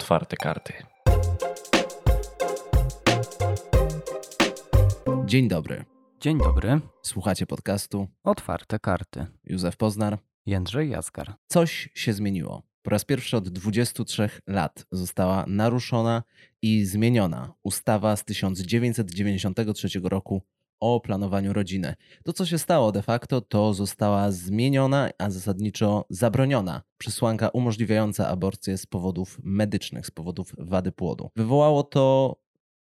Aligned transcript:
Otwarte 0.00 0.36
karty. 0.36 0.72
Dzień 5.24 5.48
dobry. 5.48 5.84
Dzień 6.20 6.38
dobry. 6.38 6.80
Słuchacie 7.02 7.46
podcastu 7.46 8.08
Otwarte 8.24 8.78
karty. 8.78 9.26
Józef 9.44 9.76
Poznar. 9.76 10.18
Jędrzej 10.46 10.90
Jaskar. 10.90 11.34
Coś 11.46 11.88
się 11.94 12.12
zmieniło. 12.12 12.62
Po 12.82 12.90
raz 12.90 13.04
pierwszy 13.04 13.36
od 13.36 13.48
23 13.48 14.30
lat 14.46 14.86
została 14.92 15.44
naruszona 15.46 16.22
i 16.62 16.84
zmieniona 16.84 17.52
ustawa 17.62 18.16
z 18.16 18.24
1993 18.24 19.88
roku 20.02 20.42
o 20.80 21.00
planowaniu 21.00 21.52
rodziny. 21.52 21.94
To, 22.24 22.32
co 22.32 22.46
się 22.46 22.58
stało 22.58 22.92
de 22.92 23.02
facto, 23.02 23.40
to 23.40 23.74
została 23.74 24.30
zmieniona, 24.30 25.10
a 25.18 25.30
zasadniczo 25.30 26.04
zabroniona 26.10 26.82
przesłanka 26.98 27.48
umożliwiająca 27.48 28.28
aborcję 28.28 28.78
z 28.78 28.86
powodów 28.86 29.38
medycznych, 29.42 30.06
z 30.06 30.10
powodów 30.10 30.54
wady 30.58 30.92
płodu. 30.92 31.30
Wywołało 31.36 31.82
to 31.82 32.36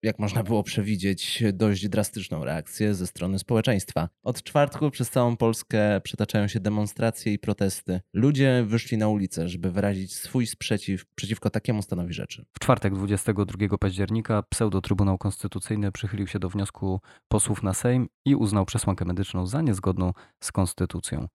jak 0.03 0.19
można 0.19 0.43
było 0.43 0.63
przewidzieć, 0.63 1.43
dość 1.53 1.89
drastyczną 1.89 2.45
reakcję 2.45 2.95
ze 2.95 3.07
strony 3.07 3.39
społeczeństwa. 3.39 4.09
Od 4.23 4.43
czwartku 4.43 4.91
przez 4.91 5.11
całą 5.11 5.37
Polskę 5.37 6.01
przetaczają 6.01 6.49
się 6.49 6.61
demonstracje 6.61 7.33
i 7.33 7.39
protesty. 7.39 8.01
Ludzie 8.15 8.65
wyszli 8.67 8.99
na 8.99 9.09
ulicę, 9.09 9.49
żeby 9.49 9.71
wyrazić 9.71 10.15
swój 10.15 10.47
sprzeciw 10.47 11.07
przeciwko 11.15 11.51
takiemu 11.51 11.83
stanowi 11.83 12.15
rzeczy. 12.15 12.45
W 12.53 12.59
czwartek 12.59 12.95
22 12.95 13.79
października 13.79 14.43
pseudo-Trybunał 14.43 15.19
Konstytucyjny 15.19 15.93
przychylił 15.93 16.27
się 16.27 16.39
do 16.39 16.49
wniosku 16.49 17.01
posłów 17.29 17.63
na 17.63 17.75
Sejm 17.75 18.09
i 18.25 18.35
uznał 18.35 18.67
przesłankę 18.67 19.05
medyczną 19.05 19.47
za 19.47 19.63
niezgodną 19.63 20.13
z 20.43 20.53
konstytucją. 20.53 21.29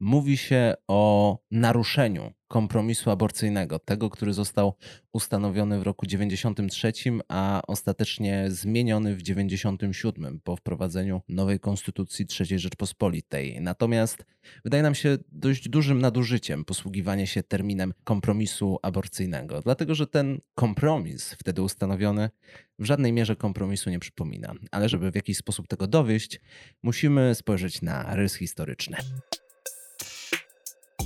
Mówi 0.00 0.36
się 0.36 0.74
o 0.88 1.38
naruszeniu 1.50 2.32
kompromisu 2.48 3.10
aborcyjnego, 3.10 3.78
tego, 3.78 4.10
który 4.10 4.32
został 4.32 4.74
ustanowiony 5.12 5.80
w 5.80 5.82
roku 5.82 6.06
93, 6.06 6.92
a 7.28 7.62
ostatecznie 7.66 8.44
zmieniony 8.48 9.16
w 9.16 9.22
97 9.22 10.40
po 10.44 10.56
wprowadzeniu 10.56 11.22
nowej 11.28 11.60
konstytucji 11.60 12.26
III 12.40 12.58
Rzeczpospolitej. 12.58 13.60
Natomiast 13.60 14.24
wydaje 14.64 14.82
nam 14.82 14.94
się 14.94 15.18
dość 15.32 15.68
dużym 15.68 16.00
nadużyciem 16.00 16.64
posługiwanie 16.64 17.26
się 17.26 17.42
terminem 17.42 17.94
kompromisu 18.04 18.78
aborcyjnego, 18.82 19.62
dlatego 19.62 19.94
że 19.94 20.06
ten 20.06 20.40
kompromis 20.54 21.32
wtedy 21.32 21.62
ustanowiony 21.62 22.30
w 22.78 22.84
żadnej 22.84 23.12
mierze 23.12 23.36
kompromisu 23.36 23.90
nie 23.90 23.98
przypomina. 23.98 24.54
Ale 24.70 24.88
żeby 24.88 25.10
w 25.10 25.14
jakiś 25.14 25.36
sposób 25.36 25.68
tego 25.68 25.86
dowieść, 25.86 26.40
musimy 26.82 27.34
spojrzeć 27.34 27.82
na 27.82 28.14
rys 28.14 28.34
historyczny. 28.34 28.96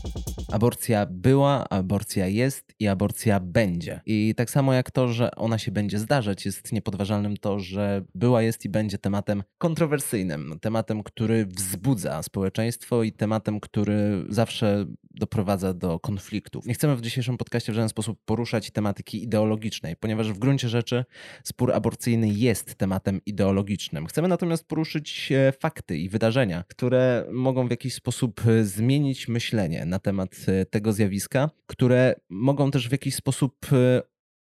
Thank 0.02 0.16
you. 0.16 0.29
Aborcja 0.52 1.06
była, 1.06 1.68
aborcja 1.68 2.26
jest 2.26 2.74
i 2.78 2.88
aborcja 2.88 3.40
będzie. 3.40 4.00
I 4.06 4.34
tak 4.36 4.50
samo 4.50 4.72
jak 4.72 4.90
to, 4.90 5.08
że 5.08 5.30
ona 5.36 5.58
się 5.58 5.72
będzie 5.72 5.98
zdarzać, 5.98 6.46
jest 6.46 6.72
niepodważalnym 6.72 7.36
to, 7.36 7.58
że 7.58 8.04
była, 8.14 8.42
jest 8.42 8.64
i 8.64 8.68
będzie 8.68 8.98
tematem 8.98 9.42
kontrowersyjnym, 9.58 10.58
tematem, 10.60 11.02
który 11.02 11.46
wzbudza 11.46 12.22
społeczeństwo 12.22 13.02
i 13.02 13.12
tematem, 13.12 13.60
który 13.60 14.24
zawsze 14.28 14.86
doprowadza 15.10 15.74
do 15.74 16.00
konfliktów. 16.00 16.66
Nie 16.66 16.74
chcemy 16.74 16.96
w 16.96 17.00
dzisiejszym 17.00 17.38
podcaście 17.38 17.72
w 17.72 17.74
żaden 17.74 17.88
sposób 17.88 18.18
poruszać 18.24 18.70
tematyki 18.70 19.22
ideologicznej, 19.22 19.96
ponieważ 19.96 20.32
w 20.32 20.38
gruncie 20.38 20.68
rzeczy 20.68 21.04
spór 21.44 21.72
aborcyjny 21.72 22.28
jest 22.28 22.74
tematem 22.74 23.20
ideologicznym. 23.26 24.06
Chcemy 24.06 24.28
natomiast 24.28 24.68
poruszyć 24.68 25.32
e, 25.32 25.52
fakty 25.52 25.98
i 25.98 26.08
wydarzenia, 26.08 26.64
które 26.68 27.26
mogą 27.32 27.66
w 27.66 27.70
jakiś 27.70 27.94
sposób 27.94 28.46
e, 28.46 28.64
zmienić 28.64 29.28
myślenie 29.28 29.84
na 29.84 29.98
temat 29.98 30.39
tego 30.70 30.92
zjawiska, 30.92 31.50
które 31.66 32.14
mogą 32.28 32.70
też 32.70 32.88
w 32.88 32.92
jakiś 32.92 33.14
sposób 33.14 33.66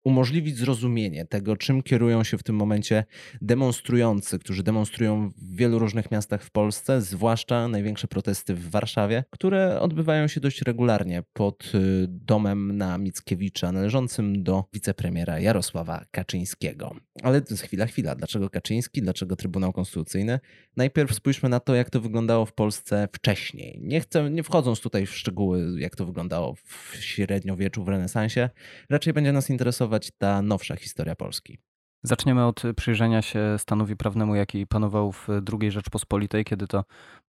umożliwić 0.04 0.56
zrozumienie 0.56 1.26
tego, 1.26 1.56
czym 1.56 1.82
kierują 1.82 2.24
się 2.24 2.38
w 2.38 2.42
tym 2.42 2.56
momencie 2.56 3.04
demonstrujący, 3.40 4.38
którzy 4.38 4.62
demonstrują 4.62 5.30
w 5.30 5.56
wielu 5.56 5.78
różnych 5.78 6.10
miastach 6.10 6.42
w 6.42 6.50
Polsce, 6.50 7.00
zwłaszcza 7.00 7.68
największe 7.68 8.08
protesty 8.08 8.54
w 8.54 8.70
Warszawie, 8.70 9.24
które 9.30 9.80
odbywają 9.80 10.28
się 10.28 10.40
dość 10.40 10.62
regularnie 10.62 11.22
pod 11.32 11.72
y, 11.74 12.06
domem 12.08 12.76
na 12.76 12.98
Mickiewicza, 12.98 13.72
należącym 13.72 14.42
do 14.42 14.64
wicepremiera 14.72 15.40
Jarosława 15.40 16.04
Kaczyńskiego. 16.10 16.96
Ale 17.22 17.40
to 17.40 17.54
jest 17.54 17.62
chwila, 17.62 17.86
chwila. 17.86 18.14
Dlaczego 18.14 18.50
Kaczyński? 18.50 19.02
Dlaczego 19.02 19.36
Trybunał 19.36 19.72
Konstytucyjny? 19.72 20.40
Najpierw 20.76 21.14
spójrzmy 21.14 21.48
na 21.48 21.60
to, 21.60 21.74
jak 21.74 21.90
to 21.90 22.00
wyglądało 22.00 22.46
w 22.46 22.52
Polsce 22.52 23.08
wcześniej. 23.12 23.80
Nie 23.82 24.00
chcę, 24.00 24.30
nie 24.30 24.42
wchodząc 24.42 24.80
tutaj 24.80 25.06
w 25.06 25.14
szczegóły, 25.14 25.80
jak 25.80 25.96
to 25.96 26.06
wyglądało 26.06 26.54
w 26.54 26.96
średniowieczu, 27.00 27.84
w 27.84 27.88
renesansie, 27.88 28.50
raczej 28.90 29.12
będzie 29.12 29.32
nas 29.32 29.50
interesować 29.90 30.10
ta 30.18 30.42
nowsza 30.42 30.76
historia 30.76 31.14
Polski? 31.16 31.58
Zaczniemy 32.04 32.46
od 32.46 32.62
przyjrzenia 32.76 33.22
się 33.22 33.56
stanowi 33.58 33.96
prawnemu, 33.96 34.34
jaki 34.34 34.66
panował 34.66 35.12
w 35.12 35.28
II 35.28 35.70
Rzeczpospolitej, 35.70 36.44
kiedy 36.44 36.66
to 36.66 36.84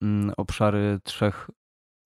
mm, 0.03 0.33
obszary 0.37 0.99
trzech 1.05 1.51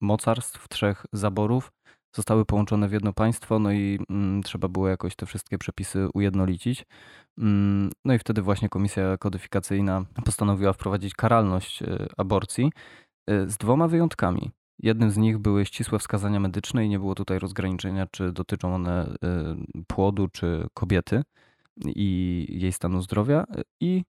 mocarstw, 0.01 0.67
trzech 0.67 1.05
zaborów 1.13 1.71
zostały 2.15 2.45
połączone 2.45 2.87
w 2.87 2.91
jedno 2.91 3.13
państwo, 3.13 3.59
no 3.59 3.71
i 3.71 3.99
mm, 4.09 4.43
trzeba 4.43 4.67
było 4.67 4.87
jakoś 4.87 5.15
te 5.15 5.25
wszystkie 5.25 5.57
przepisy 5.57 6.07
ujednolicić. 6.13 6.85
Mm, 7.37 7.89
no 8.05 8.13
i 8.13 8.19
wtedy 8.19 8.41
właśnie 8.41 8.69
komisja 8.69 9.17
kodyfikacyjna 9.17 10.05
postanowiła 10.25 10.73
wprowadzić 10.73 11.13
karalność 11.13 11.81
y, 11.81 12.07
aborcji 12.17 12.71
y, 13.29 13.49
z 13.49 13.57
dwoma 13.57 13.87
wyjątkami. 13.87 14.51
Jednym 14.83 15.11
z 15.11 15.17
nich 15.17 15.37
były 15.37 15.65
ścisłe 15.65 15.99
wskazania 15.99 16.39
medyczne 16.39 16.85
i 16.85 16.89
nie 16.89 16.99
było 16.99 17.15
tutaj 17.15 17.39
rozgraniczenia, 17.39 18.07
czy 18.11 18.31
dotyczą 18.31 18.75
one 18.75 19.13
y, 19.77 19.83
płodu, 19.87 20.27
czy 20.27 20.67
kobiety 20.73 21.23
i 21.85 22.47
jej 22.49 22.71
stanu 22.71 23.01
zdrowia. 23.01 23.45
I 23.79 24.03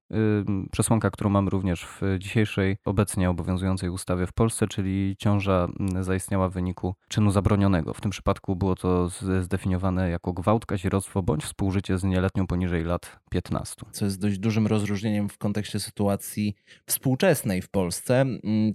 przesłanka, 0.70 1.10
którą 1.10 1.30
mamy 1.30 1.50
również 1.50 1.86
w 1.86 2.00
dzisiejszej, 2.18 2.76
obecnie 2.84 3.30
obowiązującej 3.30 3.90
ustawie 3.90 4.26
w 4.26 4.32
Polsce, 4.32 4.66
czyli 4.66 5.14
ciąża 5.18 5.68
zaistniała 6.00 6.48
w 6.48 6.52
wyniku 6.52 6.94
czynu 7.08 7.30
zabronionego. 7.30 7.94
W 7.94 8.00
tym 8.00 8.10
przypadku 8.10 8.56
było 8.56 8.74
to 8.74 9.08
zdefiniowane 9.40 10.10
jako 10.10 10.32
gwałt, 10.32 10.66
kazirodztwo 10.66 11.22
bądź 11.22 11.44
współżycie 11.44 11.98
z 11.98 12.04
nieletnią 12.04 12.46
poniżej 12.46 12.84
lat 12.84 13.21
15. 13.32 13.76
Co 13.92 14.04
jest 14.04 14.20
dość 14.20 14.38
dużym 14.38 14.66
rozróżnieniem 14.66 15.28
w 15.28 15.38
kontekście 15.38 15.80
sytuacji 15.80 16.54
współczesnej 16.86 17.62
w 17.62 17.68
Polsce. 17.68 18.24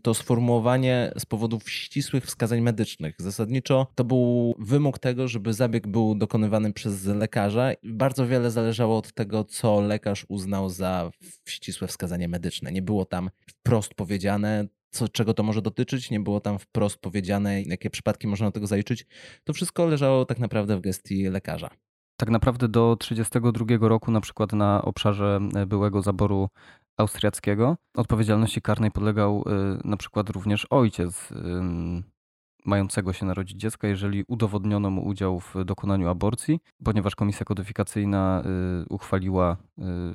To 0.02 0.14
sformułowanie 0.14 1.12
z 1.18 1.26
powodów 1.26 1.70
ścisłych 1.70 2.26
wskazań 2.26 2.62
medycznych. 2.62 3.16
Zasadniczo 3.20 3.88
to 3.96 4.04
był 4.04 4.56
wymóg 4.60 5.00
tego, 5.00 5.28
żeby 5.28 5.54
zabieg 5.54 5.88
był 5.88 6.16
dokonywany 6.16 6.74
przez 6.74 7.06
lekarza. 7.06 7.72
Bardzo 7.84 8.28
wiele 8.28 8.52
zależało 8.52 8.78
zależało 8.78 8.98
od 8.98 9.14
tego, 9.14 9.44
co 9.44 9.82
lekarz 9.82 10.26
uznał 10.30 10.70
za 10.70 11.12
ścisłe 11.48 11.88
wskazanie 11.88 12.28
medyczne. 12.28 12.72
Nie 12.72 12.82
było 12.82 13.06
tam 13.06 13.30
wprost 13.50 13.94
powiedziane, 13.94 14.68
co, 14.92 15.10
czego 15.10 15.34
to 15.34 15.44
może 15.44 15.62
dotyczyć, 15.62 16.12
nie 16.12 16.20
było 16.20 16.40
tam 16.40 16.60
wprost 16.60 16.98
powiedziane, 16.98 17.62
jakie 17.62 17.90
przypadki 17.90 18.28
można 18.28 18.48
do 18.48 18.52
tego 18.52 18.68
zaliczyć. 18.68 19.06
To 19.44 19.54
wszystko 19.54 19.86
leżało 19.86 20.26
tak 20.26 20.40
naprawdę 20.40 20.78
w 20.78 20.82
gestii 20.82 21.24
lekarza. 21.30 21.70
Tak 22.18 22.30
naprawdę 22.30 22.68
do 22.68 22.96
1932 23.00 23.88
roku, 23.88 24.12
na 24.12 24.22
przykład 24.22 24.54
na 24.54 24.82
obszarze 24.82 25.40
e, 25.56 25.66
byłego 25.66 26.02
zaboru 26.02 26.50
austriackiego, 26.98 27.78
odpowiedzialności 27.96 28.62
karnej 28.62 28.92
podlegał 28.92 29.44
e, 29.48 29.88
na 29.88 29.98
przykład 29.98 30.30
również 30.30 30.68
ojciec 30.70 31.34
mającego 32.68 33.14
się 33.14 33.26
narodzić 33.26 33.60
dziecka, 33.60 33.88
jeżeli 33.88 34.24
udowodniono 34.28 34.90
mu 34.90 35.06
udział 35.06 35.40
w 35.40 35.56
dokonaniu 35.66 36.10
aborcji, 36.10 36.60
ponieważ 36.84 37.16
komisja 37.16 37.46
kodyfikacyjna 37.46 38.44
y, 38.82 38.90
uchwaliła 38.90 39.58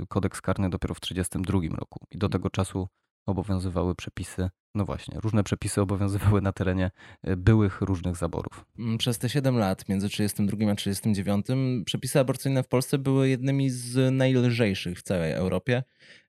y, 0.03 0.07
kodeks 0.09 0.41
karny 0.41 0.71
dopiero 0.71 0.95
w 0.95 1.01
1932 1.01 1.77
roku 1.79 2.07
i 2.11 2.19
do 2.19 2.29
tego 2.29 2.51
czasu 2.51 2.89
obowiązywały 3.27 3.95
przepisy 3.95 4.51
no 4.75 4.85
właśnie, 4.85 5.21
różne 5.21 5.45
przepisy 5.45 5.81
obowiązywały 5.81 6.41
na 6.43 6.53
terenie 6.53 6.91
e, 7.23 7.37
byłych 7.37 7.81
różnych 7.81 8.17
zaborów. 8.17 8.65
Mm, 8.79 8.99
przez 8.99 9.19
te 9.19 9.29
7 9.29 9.57
lat, 9.57 9.89
między 9.89 10.09
32 10.09 10.73
a 10.73 10.75
39, 10.75 11.47
przepisy 11.85 12.21
aborcyjne 12.21 12.63
w 12.63 12.69
Polsce 12.69 12.99
były 12.99 13.29
jednymi 13.29 13.71
z 13.71 14.15
najlżejszych 14.15 14.99
w 14.99 15.03
całej 15.03 15.33
Europie. 15.33 15.83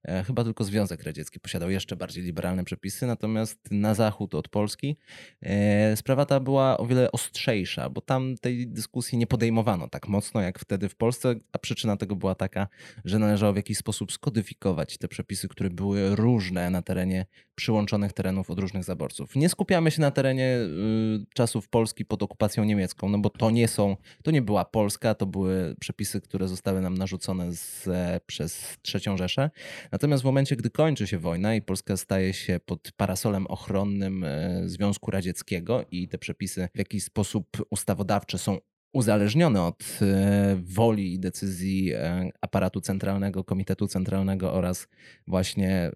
E, 0.08 0.24
chyba 0.24 0.44
tylko 0.44 0.64
Związek 0.64 1.04
Radziecki 1.04 1.40
posiadał 1.40 1.70
jeszcze 1.70 1.96
bardziej 1.96 2.24
liberalne 2.24 2.64
przepisy, 2.64 3.08
natomiast 3.08 3.72
na 3.72 3.94
zachód 3.94 4.36
od 4.36 4.50
Polski 4.50 4.98
e, 5.42 5.98
sprawa 5.98 6.26
ta 6.26 6.40
była 6.40 6.78
o 6.78 6.86
wiele 6.86 7.12
ostrzejsza, 7.12 7.90
bo 7.90 8.02
tam 8.02 8.36
tej 8.42 8.68
dyskusji 8.68 9.18
nie 9.18 9.28
podejmowano 9.28 9.88
tak 9.88 10.08
mocno 10.08 10.42
jak 10.42 10.60
wtedy 10.60 10.90
w 10.90 10.96
Polsce, 10.96 11.36
a 11.52 11.60
przyczyna 11.60 11.98
tego 11.98 12.16
była 12.16 12.36
taka, 12.36 12.68
że 13.06 13.20
należało 13.20 13.54
w 13.54 13.56
jakiś 13.56 13.78
sposób 13.78 14.12
skodyfikować 14.12 14.98
te 14.98 15.08
przepisy, 15.08 15.48
które 15.48 15.70
były 15.70 16.16
różne 16.16 16.70
na 16.70 16.82
terenie 16.82 17.26
przyłączonych 17.56 18.14
terenów 18.14 18.33
terenów 18.34 18.50
od 18.50 18.60
różnych 18.60 18.84
zaborców. 18.84 19.36
Nie 19.36 19.50
skupiamy 19.50 19.92
się 19.92 20.02
na 20.02 20.12
terenie 20.12 20.58
y, 20.58 21.26
czasów 21.34 21.70
Polski 21.70 22.06
pod 22.06 22.24
okupacją 22.24 22.64
niemiecką, 22.64 23.10
no 23.10 23.20
bo 23.20 23.30
to 23.30 23.52
nie 23.52 23.68
są, 23.68 23.98
to 24.24 24.32
nie 24.32 24.42
była 24.42 24.66
Polska, 24.66 25.16
to 25.16 25.26
były 25.26 25.76
przepisy, 25.80 26.22
które 26.22 26.48
zostały 26.48 26.82
nam 26.82 26.98
narzucone 26.98 27.54
z, 27.54 27.90
przez 28.26 28.78
III 28.94 29.18
Rzeszę. 29.18 29.50
Natomiast 29.92 30.24
w 30.24 30.26
momencie, 30.26 30.56
gdy 30.56 30.70
kończy 30.70 31.08
się 31.08 31.18
wojna 31.18 31.56
i 31.56 31.62
Polska 31.62 31.98
staje 31.98 32.34
się 32.34 32.60
pod 32.66 32.92
parasolem 32.98 33.48
ochronnym 33.48 34.24
y, 34.24 34.70
Związku 34.70 35.12
Radzieckiego 35.12 35.86
i 35.92 36.08
te 36.08 36.18
przepisy 36.18 36.70
w 36.76 36.78
jakiś 36.78 37.04
sposób 37.04 37.48
ustawodawcze 37.70 38.38
są 38.38 38.58
uzależniony 38.94 39.62
od 39.62 40.00
e, 40.02 40.58
woli 40.64 41.14
i 41.14 41.20
decyzji 41.20 41.94
aparatu 42.42 42.82
centralnego, 42.82 43.44
komitetu 43.44 43.88
centralnego 43.88 44.54
oraz 44.54 44.88
właśnie 45.28 45.92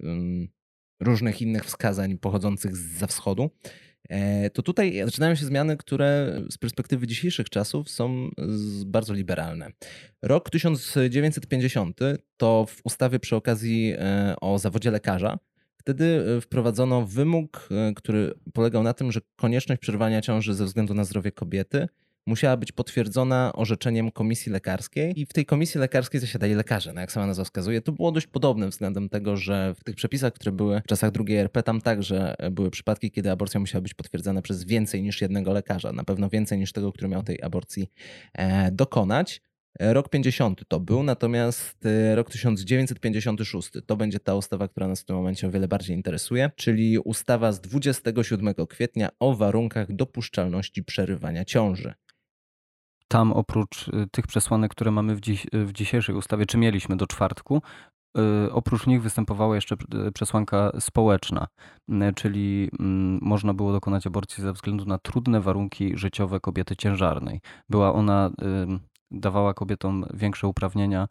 różnych 0.99 1.41
innych 1.41 1.65
wskazań 1.65 2.17
pochodzących 2.17 2.75
za 2.75 3.07
wschodu, 3.07 3.49
e, 4.09 4.49
to 4.49 4.61
tutaj 4.61 5.01
zaczynają 5.05 5.35
się 5.35 5.45
zmiany, 5.45 5.77
które 5.77 6.41
z 6.51 6.57
perspektywy 6.57 7.07
dzisiejszych 7.07 7.49
czasów 7.49 7.89
są 7.89 8.29
bardzo 8.85 9.13
liberalne. 9.13 9.69
Rok 10.21 10.49
1950 10.49 11.99
to 12.38 12.65
w 12.65 12.81
ustawie 12.83 13.19
przy 13.19 13.35
okazji 13.35 13.94
o 14.41 14.59
zawodzie 14.59 14.91
lekarza 14.91 15.38
Wtedy 15.88 16.23
wprowadzono 16.41 17.05
wymóg, 17.05 17.69
który 17.95 18.33
polegał 18.53 18.83
na 18.83 18.94
tym, 18.94 19.11
że 19.11 19.19
konieczność 19.35 19.81
przerwania 19.81 20.21
ciąży 20.21 20.53
ze 20.53 20.65
względu 20.65 20.94
na 20.94 21.03
zdrowie 21.03 21.31
kobiety 21.31 21.88
musiała 22.27 22.57
być 22.57 22.71
potwierdzona 22.71 23.51
orzeczeniem 23.56 24.12
komisji 24.12 24.51
lekarskiej 24.51 25.19
i 25.19 25.25
w 25.25 25.33
tej 25.33 25.45
komisji 25.45 25.79
lekarskiej 25.79 26.21
zasiadali 26.21 26.53
lekarze, 26.53 26.94
no 26.94 27.01
jak 27.01 27.12
sama 27.12 27.27
nazwa 27.27 27.44
wskazuje. 27.44 27.81
To 27.81 27.91
było 27.91 28.12
dość 28.12 28.27
podobne 28.27 28.68
względem 28.68 29.09
tego, 29.09 29.38
że 29.38 29.75
w 29.79 29.83
tych 29.83 29.95
przepisach, 29.95 30.33
które 30.33 30.51
były 30.51 30.81
w 30.81 30.88
czasach 30.88 31.12
II 31.27 31.38
RP, 31.38 31.63
tam 31.63 31.81
także 31.81 32.35
były 32.51 32.71
przypadki, 32.71 33.12
kiedy 33.12 33.31
aborcja 33.31 33.59
musiała 33.59 33.81
być 33.81 33.94
potwierdzana 33.94 34.41
przez 34.41 34.63
więcej 34.63 35.01
niż 35.01 35.21
jednego 35.21 35.53
lekarza, 35.53 35.91
na 35.91 36.03
pewno 36.03 36.29
więcej 36.29 36.57
niż 36.57 36.71
tego, 36.71 36.91
który 36.91 37.07
miał 37.07 37.24
tej 37.24 37.41
aborcji 37.41 37.91
e, 38.33 38.71
dokonać. 38.71 39.41
Rok 39.80 40.09
50 40.09 40.62
to 40.68 40.80
był, 40.80 41.03
natomiast 41.03 41.85
e, 41.85 42.15
rok 42.15 42.30
1956 42.31 43.71
to 43.85 43.97
będzie 43.97 44.19
ta 44.19 44.35
ustawa, 44.35 44.68
która 44.68 44.88
nas 44.88 45.01
w 45.01 45.06
tym 45.06 45.15
momencie 45.15 45.47
o 45.47 45.51
wiele 45.51 45.68
bardziej 45.68 45.95
interesuje, 45.95 46.51
czyli 46.56 47.00
ustawa 47.00 47.51
z 47.51 47.62
27 47.62 48.53
kwietnia 48.69 49.09
o 49.19 49.35
warunkach 49.35 49.95
dopuszczalności 49.95 50.83
przerywania 50.83 51.45
ciąży 51.45 51.94
tam 53.07 53.33
oprócz 53.33 53.88
y, 53.88 54.07
tych 54.12 54.27
przesłanek, 54.27 54.71
które 54.71 54.92
mamy 54.92 55.15
w, 55.15 55.21
dziś, 55.21 55.48
w 55.54 55.71
dzisiejszej 55.71 56.15
ustawie, 56.15 56.45
czy 56.45 56.57
mieliśmy 56.57 56.98
do 56.98 57.07
czwartku, 57.07 57.62
y, 58.18 58.51
oprócz 58.51 58.88
nich 58.88 59.01
występowała 59.01 59.56
jeszcze 59.56 59.75
y, 60.07 60.12
przesłanka 60.12 60.71
społeczna, 60.80 61.48
czyli 62.15 62.69
mm, 62.80 63.19
można 63.21 63.54
było 63.54 63.71
dokonać 63.71 64.07
aborcji 64.07 64.44
ze 64.44 64.54
względu 64.54 64.86
na 64.86 64.98
trudne 64.98 65.42
warunki 65.42 65.98
życiowe 65.98 66.39
kobiety 66.39 66.75
ciężarnej. 66.75 67.42
Była 67.69 67.94
ona 67.94 68.31
dawała 69.12 69.54
kobietom 69.54 70.06
większe 70.13 70.48
uprawnienia 70.48 71.07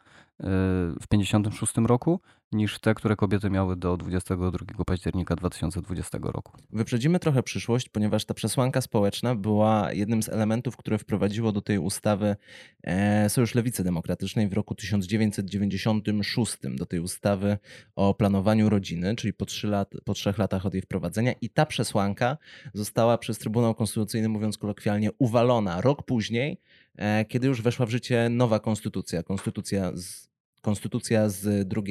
w 1.01 1.07
1956 1.09 1.75
roku 1.77 2.21
niż 2.53 2.79
te, 2.79 2.95
które 2.95 3.17
kobiety 3.17 3.51
miały 3.51 3.77
do 3.77 3.97
22 3.97 4.85
października 4.87 5.37
2020 5.37 6.19
roku. 6.23 6.53
Wyprzedzimy 6.71 7.19
trochę 7.19 7.43
przyszłość, 7.43 7.89
ponieważ 7.89 8.25
ta 8.25 8.35
przesłanka 8.35 8.81
społeczna 8.81 9.35
była 9.35 9.93
jednym 9.93 10.23
z 10.23 10.29
elementów, 10.29 10.77
które 10.77 10.99
wprowadziło 10.99 11.53
do 11.53 11.61
tej 11.61 11.79
ustawy 11.79 12.37
e, 12.83 13.31
Sojusz 13.31 13.55
Lewicy 13.55 13.85
Demokratycznej 13.85 14.49
w 14.49 14.53
roku 14.53 14.75
1996, 14.75 16.57
do 16.63 16.87
tej 16.87 17.01
ustawy 17.01 17.59
o 17.97 18.15
planowaniu 18.15 18.69
rodziny, 18.69 19.17
czyli 19.17 19.33
po, 19.33 19.47
trzy 19.47 19.67
lat, 19.67 19.95
po 20.05 20.15
trzech 20.15 20.39
latach 20.39 20.67
od 20.67 20.75
jej 20.75 20.83
wprowadzenia. 20.83 21.33
I 21.41 21.51
ta 21.51 21.67
przesłanka 21.67 22.37
została 22.75 23.19
przez 23.19 23.39
Trybunał 23.39 23.75
Konstytucyjny, 23.75 24.29
mówiąc 24.29 24.59
kolokwialnie, 24.59 25.11
uwalona 25.19 25.81
rok 25.81 26.03
później 26.03 26.61
E, 26.97 27.25
kiedy 27.25 27.47
już 27.47 27.63
weszła 27.63 27.87
w 27.87 27.91
życie 27.91 28.29
nowa 28.31 28.61
konstytucja, 28.61 29.23
konstytucja 29.23 29.93
z 29.95 30.36
konstytucja 30.67 31.29
z 31.29 31.69
2 31.69 31.83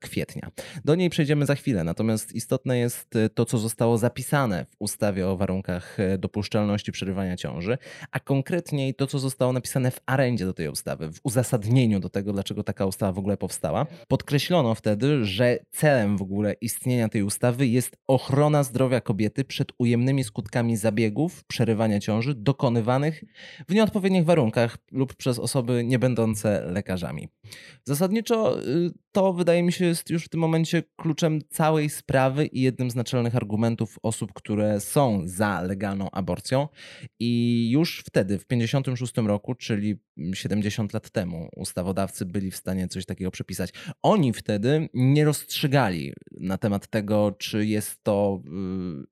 kwietnia. 0.00 0.50
Do 0.84 0.94
niej 0.94 1.10
przejdziemy 1.10 1.46
za 1.46 1.54
chwilę, 1.54 1.84
natomiast 1.84 2.32
istotne 2.32 2.78
jest 2.78 3.16
e, 3.16 3.28
to, 3.28 3.44
co 3.44 3.58
zostało 3.58 3.98
zapisane 3.98 4.66
w 4.70 4.76
ustawie 4.78 5.28
o 5.28 5.36
warunkach 5.36 6.00
e, 6.00 6.18
dopuszczalności 6.18 6.92
przerywania 6.92 7.36
ciąży, 7.36 7.78
a 8.10 8.20
konkretniej 8.20 8.94
to, 8.94 9.06
co 9.06 9.18
zostało 9.18 9.52
napisane 9.52 9.90
w 9.90 10.00
arendzie 10.06 10.44
do 10.44 10.52
tej 10.52 10.68
ustawy, 10.68 11.12
w 11.12 11.20
uzasadnieniu 11.22 12.00
do 12.00 12.10
tego, 12.10 12.32
dlaczego 12.32 12.62
taka 12.62 12.86
ustawa 12.86 13.12
w 13.12 13.18
ogóle 13.18 13.36
powstała. 13.36 13.86
Podkreślono 14.08 14.74
wtedy, 14.74 15.24
że 15.24 15.58
celem 15.70 16.16
w 16.16 16.22
ogóle 16.22 16.52
istnienia 16.52 17.08
tej 17.08 17.22
ustawy 17.22 17.66
jest 17.66 17.96
ochrona 18.06 18.62
zdrowia 18.62 19.00
kobiety 19.00 19.44
przed 19.44 19.72
ujemnymi 19.78 20.24
skutkami 20.24 20.76
zabiegów 20.76 21.44
przerywania 21.44 22.00
ciąży 22.00 22.34
dokonywanych 22.34 23.24
w 23.68 23.74
nieodpowiednich 23.74 24.24
warunkach 24.24 24.78
lub 24.92 25.14
przez 25.14 25.38
osoby 25.38 25.84
niebędące 25.84 26.64
lekarzami. 26.66 27.28
Zasadniczo 27.84 28.23
zasadniczo 28.28 28.60
y, 28.68 28.90
to 29.12 29.32
wydaje 29.32 29.62
mi 29.62 29.72
się 29.72 29.84
jest 29.84 30.10
już 30.10 30.24
w 30.24 30.28
tym 30.28 30.40
momencie 30.40 30.82
kluczem 30.96 31.40
całej 31.50 31.90
sprawy 31.90 32.46
i 32.46 32.60
jednym 32.60 32.90
z 32.90 32.94
naczelnych 32.94 33.36
argumentów 33.36 33.98
osób, 34.02 34.32
które 34.32 34.80
są 34.80 35.22
za 35.24 35.62
legalną 35.62 36.10
aborcją. 36.10 36.68
I 37.20 37.70
już 37.70 38.02
wtedy, 38.06 38.38
w 38.38 38.46
56 38.46 39.16
roku, 39.16 39.54
czyli 39.54 39.96
70 40.34 40.92
lat 40.92 41.10
temu, 41.10 41.48
ustawodawcy 41.56 42.26
byli 42.26 42.50
w 42.50 42.56
stanie 42.56 42.88
coś 42.88 43.06
takiego 43.06 43.30
przepisać. 43.30 43.70
Oni 44.02 44.32
wtedy 44.32 44.88
nie 44.94 45.24
rozstrzygali 45.24 46.12
na 46.30 46.58
temat 46.58 46.86
tego, 46.86 47.32
czy 47.38 47.66
jest 47.66 48.02
to, 48.02 48.42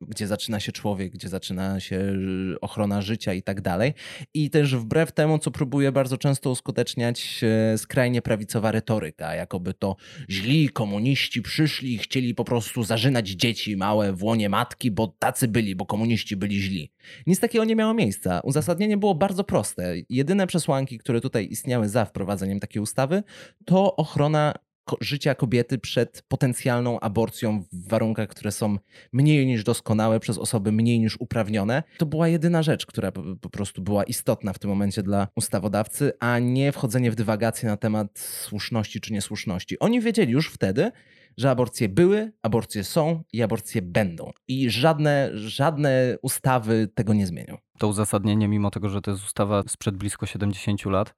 y, 0.00 0.06
gdzie 0.06 0.26
zaczyna 0.26 0.60
się 0.60 0.72
człowiek, 0.72 1.12
gdzie 1.12 1.28
zaczyna 1.28 1.80
się 1.80 1.96
y, 1.96 2.60
ochrona 2.60 3.02
życia 3.02 3.34
i 3.34 3.42
tak 3.42 3.60
dalej. 3.60 3.94
I 4.34 4.50
też 4.50 4.76
wbrew 4.76 5.12
temu, 5.12 5.38
co 5.38 5.50
próbuje 5.50 5.92
bardzo 5.92 6.18
często 6.18 6.50
uskuteczniać 6.50 7.40
skrajnie 7.76 8.22
prawicowa 8.22 8.72
retoryka, 8.72 9.34
jakoby 9.34 9.74
to 9.74 9.96
źli 10.30 10.68
komuniści 10.68 11.42
przyszli 11.42 11.94
i 11.94 11.98
chcieli 11.98 12.34
po 12.34 12.44
prostu 12.44 12.82
zażynać 12.84 13.28
dzieci 13.28 13.76
małe 13.76 14.12
w 14.12 14.22
łonie 14.22 14.48
matki, 14.48 14.90
bo 14.90 15.06
tacy 15.18 15.48
byli, 15.48 15.76
bo 15.76 15.86
komuniści 15.86 16.36
byli 16.36 16.60
źli. 16.60 16.92
Nic 17.26 17.40
takiego 17.40 17.64
nie 17.64 17.76
miało 17.76 17.94
miejsca. 17.94 18.40
Uzasadnienie 18.44 18.96
było 18.96 19.14
bardzo 19.14 19.44
proste. 19.44 19.94
Jedyne 20.08 20.46
przesłanki, 20.46 20.91
które 20.98 21.20
tutaj 21.20 21.48
istniały 21.50 21.88
za 21.88 22.04
wprowadzeniem 22.04 22.60
takiej 22.60 22.82
ustawy, 22.82 23.22
to 23.64 23.96
ochrona 23.96 24.54
życia 25.00 25.34
kobiety 25.34 25.78
przed 25.78 26.22
potencjalną 26.28 27.00
aborcją 27.00 27.64
w 27.72 27.88
warunkach, 27.88 28.28
które 28.28 28.52
są 28.52 28.78
mniej 29.12 29.46
niż 29.46 29.64
doskonałe 29.64 30.20
przez 30.20 30.38
osoby 30.38 30.72
mniej 30.72 31.00
niż 31.00 31.16
uprawnione. 31.20 31.82
To 31.98 32.06
była 32.06 32.28
jedyna 32.28 32.62
rzecz, 32.62 32.86
która 32.86 33.12
po 33.40 33.50
prostu 33.50 33.82
była 33.82 34.04
istotna 34.04 34.52
w 34.52 34.58
tym 34.58 34.70
momencie 34.70 35.02
dla 35.02 35.28
ustawodawcy, 35.36 36.12
a 36.20 36.38
nie 36.38 36.72
wchodzenie 36.72 37.10
w 37.10 37.14
dywagacje 37.14 37.68
na 37.68 37.76
temat 37.76 38.18
słuszności 38.18 39.00
czy 39.00 39.12
niesłuszności. 39.12 39.78
Oni 39.78 40.00
wiedzieli 40.00 40.32
już 40.32 40.50
wtedy, 40.50 40.90
że 41.36 41.50
aborcje 41.50 41.88
były, 41.88 42.32
aborcje 42.42 42.84
są 42.84 43.22
i 43.32 43.42
aborcje 43.42 43.82
będą. 43.82 44.30
I 44.48 44.70
żadne, 44.70 45.30
żadne 45.34 46.16
ustawy 46.22 46.88
tego 46.94 47.14
nie 47.14 47.26
zmienią. 47.26 47.58
To 47.78 47.88
uzasadnienie, 47.88 48.48
mimo 48.48 48.70
tego, 48.70 48.88
że 48.88 49.00
to 49.00 49.10
jest 49.10 49.24
ustawa 49.24 49.62
sprzed 49.68 49.96
blisko 49.96 50.26
70 50.26 50.84
lat, 50.84 51.14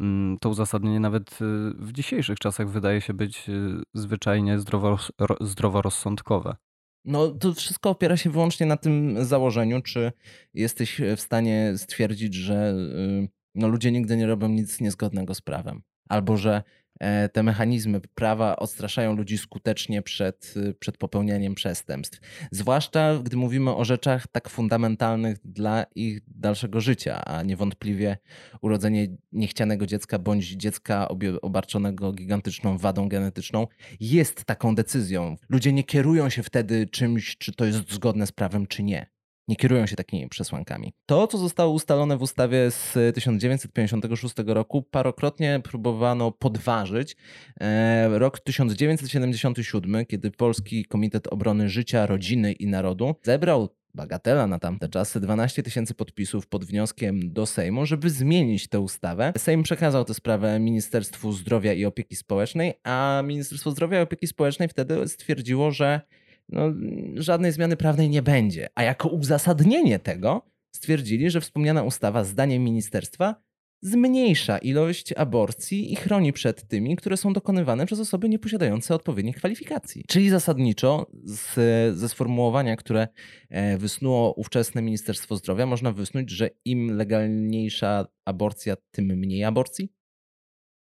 Mm, 0.00 0.38
to 0.38 0.48
uzasadnienie 0.48 1.00
nawet 1.00 1.32
y, 1.32 1.34
w 1.78 1.92
dzisiejszych 1.92 2.38
czasach 2.38 2.68
wydaje 2.68 3.00
się 3.00 3.14
być 3.14 3.48
y, 3.48 3.82
zwyczajnie 3.94 4.58
zdroworozsądkowe. 5.40 6.56
No, 7.04 7.28
to 7.28 7.54
wszystko 7.54 7.90
opiera 7.90 8.16
się 8.16 8.30
wyłącznie 8.30 8.66
na 8.66 8.76
tym 8.76 9.24
założeniu, 9.24 9.82
czy 9.82 10.12
jesteś 10.54 11.00
w 11.16 11.20
stanie 11.20 11.72
stwierdzić, 11.76 12.34
że 12.34 12.74
y, 12.74 13.28
no, 13.54 13.68
ludzie 13.68 13.92
nigdy 13.92 14.16
nie 14.16 14.26
robią 14.26 14.48
nic 14.48 14.80
niezgodnego 14.80 15.34
z 15.34 15.40
prawem, 15.40 15.82
albo 16.08 16.36
że 16.36 16.62
te 17.32 17.42
mechanizmy 17.42 18.00
prawa 18.14 18.56
odstraszają 18.56 19.16
ludzi 19.16 19.38
skutecznie 19.38 20.02
przed, 20.02 20.54
przed 20.78 20.96
popełnianiem 20.96 21.54
przestępstw. 21.54 22.20
Zwłaszcza 22.50 23.18
gdy 23.22 23.36
mówimy 23.36 23.74
o 23.74 23.84
rzeczach 23.84 24.26
tak 24.26 24.48
fundamentalnych 24.48 25.38
dla 25.44 25.84
ich 25.94 26.20
dalszego 26.26 26.80
życia, 26.80 27.24
a 27.24 27.42
niewątpliwie 27.42 28.16
urodzenie 28.60 29.08
niechcianego 29.32 29.86
dziecka 29.86 30.18
bądź 30.18 30.48
dziecka 30.48 31.08
obarczonego 31.42 32.12
gigantyczną 32.12 32.78
wadą 32.78 33.08
genetyczną 33.08 33.66
jest 34.00 34.44
taką 34.44 34.74
decyzją. 34.74 35.36
Ludzie 35.48 35.72
nie 35.72 35.84
kierują 35.84 36.30
się 36.30 36.42
wtedy 36.42 36.86
czymś, 36.86 37.36
czy 37.38 37.52
to 37.52 37.64
jest 37.64 37.92
zgodne 37.92 38.26
z 38.26 38.32
prawem, 38.32 38.66
czy 38.66 38.82
nie 38.82 39.06
nie 39.48 39.56
kierują 39.56 39.86
się 39.86 39.96
takimi 39.96 40.28
przesłankami. 40.28 40.92
To, 41.06 41.26
co 41.26 41.38
zostało 41.38 41.72
ustalone 41.72 42.16
w 42.16 42.22
ustawie 42.22 42.70
z 42.70 43.14
1956 43.14 44.34
roku, 44.46 44.82
parokrotnie 44.82 45.60
próbowano 45.64 46.32
podważyć. 46.32 47.16
E, 47.60 48.18
rok 48.18 48.40
1977, 48.40 50.06
kiedy 50.06 50.30
Polski 50.30 50.84
Komitet 50.84 51.28
Obrony 51.28 51.68
Życia, 51.68 52.06
Rodziny 52.06 52.52
i 52.52 52.66
Narodu 52.66 53.14
zebrał 53.22 53.68
bagatela 53.94 54.46
na 54.46 54.58
tamte 54.58 54.88
czasy, 54.88 55.20
12 55.20 55.62
tysięcy 55.62 55.94
podpisów 55.94 56.46
pod 56.46 56.64
wnioskiem 56.64 57.32
do 57.32 57.46
Sejmu, 57.46 57.86
żeby 57.86 58.10
zmienić 58.10 58.68
tę 58.68 58.80
ustawę. 58.80 59.32
Sejm 59.38 59.62
przekazał 59.62 60.04
tę 60.04 60.14
sprawę 60.14 60.60
Ministerstwu 60.60 61.32
Zdrowia 61.32 61.72
i 61.72 61.84
Opieki 61.84 62.16
Społecznej, 62.16 62.74
a 62.84 63.22
Ministerstwo 63.24 63.70
Zdrowia 63.70 64.00
i 64.00 64.02
Opieki 64.02 64.26
Społecznej 64.26 64.68
wtedy 64.68 65.08
stwierdziło, 65.08 65.70
że 65.70 66.00
no, 66.52 66.62
żadnej 67.14 67.52
zmiany 67.52 67.76
prawnej 67.76 68.10
nie 68.10 68.22
będzie. 68.22 68.68
A 68.74 68.82
jako 68.82 69.08
uzasadnienie 69.08 69.98
tego 69.98 70.46
stwierdzili, 70.74 71.30
że 71.30 71.40
wspomniana 71.40 71.82
ustawa, 71.82 72.24
zdaniem 72.24 72.64
ministerstwa, 72.64 73.42
zmniejsza 73.82 74.58
ilość 74.58 75.12
aborcji 75.12 75.92
i 75.92 75.96
chroni 75.96 76.32
przed 76.32 76.68
tymi, 76.68 76.96
które 76.96 77.16
są 77.16 77.32
dokonywane 77.32 77.86
przez 77.86 78.00
osoby 78.00 78.28
nieposiadające 78.28 78.94
odpowiednich 78.94 79.36
kwalifikacji. 79.36 80.04
Czyli 80.08 80.30
zasadniczo 80.30 81.06
z, 81.24 81.54
ze 81.98 82.08
sformułowania, 82.08 82.76
które 82.76 83.08
e, 83.48 83.78
wysnuło 83.78 84.32
ówczesne 84.32 84.82
Ministerstwo 84.82 85.36
Zdrowia, 85.36 85.66
można 85.66 85.92
wysnuć, 85.92 86.30
że 86.30 86.50
im 86.64 86.96
legalniejsza 86.96 88.06
aborcja, 88.24 88.76
tym 88.90 89.06
mniej 89.06 89.44
aborcji? 89.44 89.92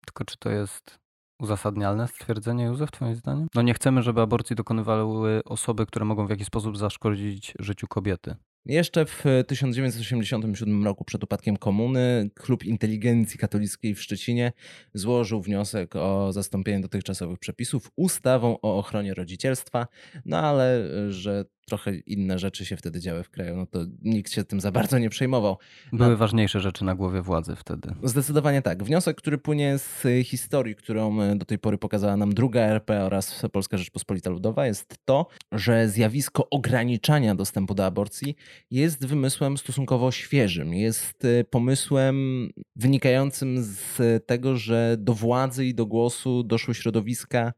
Tylko 0.07 0.25
czy 0.25 0.37
to 0.39 0.51
jest 0.51 1.00
uzasadnialne 1.41 2.09
stwierdzenie, 2.09 2.65
Józef, 2.65 2.91
twoim 2.91 3.15
zdaniem? 3.15 3.49
No 3.55 3.63
nie 3.63 3.75
chcemy, 3.75 4.03
żeby 4.03 4.21
aborcji 4.21 4.57
dokonywały 4.57 5.45
osoby, 5.45 5.87
które 5.87 6.05
mogą 6.05 6.27
w 6.27 6.31
jakiś 6.31 6.47
sposób 6.47 6.79
zaszkodzić 6.79 7.55
życiu 7.59 7.87
kobiety. 7.89 8.35
Jeszcze 8.67 9.07
w 9.07 9.25
1987 9.47 10.85
roku, 10.85 11.05
przed 11.05 11.25
upadkiem 11.25 11.57
komuny, 11.57 12.31
Klub 12.35 12.65
Inteligencji 12.65 13.39
Katolickiej 13.39 13.95
w 13.95 14.03
Szczecinie 14.03 14.53
złożył 14.95 15.43
wniosek 15.43 15.97
o 15.97 16.33
zastąpienie 16.33 16.81
dotychczasowych 16.81 17.39
przepisów 17.39 17.91
ustawą 17.97 18.57
o 18.63 18.79
ochronie 18.79 19.15
rodzicielstwa, 19.15 19.87
no 20.25 20.39
ale 20.39 20.89
że 21.13 21.45
trochę 21.71 21.95
inne 21.97 22.39
rzeczy 22.39 22.65
się 22.67 22.77
wtedy 22.77 23.01
działy 23.01 23.23
w 23.23 23.31
kraju, 23.31 23.57
no 23.57 23.67
to 23.67 23.79
nikt 24.03 24.33
się 24.33 24.45
tym 24.45 24.61
za 24.61 24.73
bardzo 24.73 24.99
nie 24.99 25.11
przejmował. 25.11 25.57
Były 25.93 26.17
ważniejsze 26.17 26.61
rzeczy 26.61 26.85
na 26.85 26.95
głowie 26.95 27.23
władzy 27.23 27.57
wtedy. 27.57 27.95
Zdecydowanie 28.03 28.63
tak. 28.63 28.85
Wniosek, 28.85 29.17
który 29.17 29.39
płynie 29.39 29.79
z 29.79 30.07
historii, 30.25 30.75
którą 30.75 31.21
e, 31.21 31.37
do 31.37 31.45
tej 31.45 31.59
pory 31.59 31.79
pokazała 31.79 32.17
nam 32.17 32.35
druga 32.35 32.61
RP 32.61 33.05
oraz 33.05 33.43
Polska 33.53 33.79
Rzeczpospolita 33.79 34.31
Ludowa, 34.31 34.67
jest 34.67 34.99
to, 35.05 35.27
że 35.53 35.89
zjawisko 35.89 36.49
ograniczania 36.51 37.35
dostępu 37.35 37.75
do 37.75 37.87
aborcji 37.87 38.37
jest 38.71 39.07
wymysłem 39.07 39.59
stosunkowo 39.59 40.13
świeżym. 40.13 40.75
Jest 40.75 41.25
e, 41.25 41.45
pomysłem 41.45 42.49
wynikającym 42.77 43.63
z 43.63 44.27
tego, 44.27 44.57
że 44.57 44.97
do 44.99 45.15
władzy 45.15 45.67
i 45.67 45.75
do 45.75 45.87
głosu 45.87 46.43
doszły 46.43 46.75
środowiska 46.75 47.53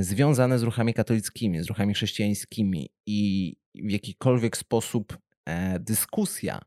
związane 0.00 0.58
z 0.58 0.62
ruchami 0.62 0.94
katolickimi, 0.94 1.62
z 1.62 1.66
ruchami 1.66 1.94
chrześcijańskimi 1.94 2.90
i 3.06 3.54
w 3.74 3.90
jakikolwiek 3.90 4.56
sposób 4.56 5.18
e, 5.46 5.78
dyskusja 5.78 6.60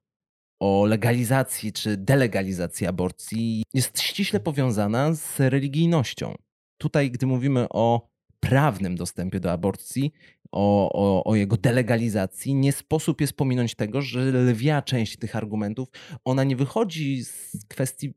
o 0.62 0.86
legalizacji 0.86 1.74
czy 1.74 1.98
delegalizacji 1.98 2.88
aborcji 2.88 3.64
jest 3.74 4.02
ściśle 4.02 4.40
powiązana 4.40 5.14
z 5.14 5.40
religijnością. 5.40 6.36
Tutaj, 6.78 7.12
gdy 7.12 7.26
mówimy 7.26 7.66
o 7.70 8.12
prawnym 8.40 8.96
dostępie 8.96 9.40
do 9.40 9.52
aborcji, 9.52 10.12
o, 10.52 10.92
o, 10.94 11.24
o, 11.24 11.36
jego 11.36 11.58
delegalizacji, 11.58 12.56
nie 12.56 12.72
sposób 12.72 13.22
jest 13.22 13.34
pominąć 13.34 13.76
tego, 13.76 14.02
że 14.02 14.20
lwia 14.32 14.82
część 14.82 15.18
tych 15.18 15.36
argumentów, 15.36 15.90
ona 16.26 16.44
nie 16.44 16.56
wychodzi 16.56 17.24
z 17.24 17.66
kwestii 17.70 18.14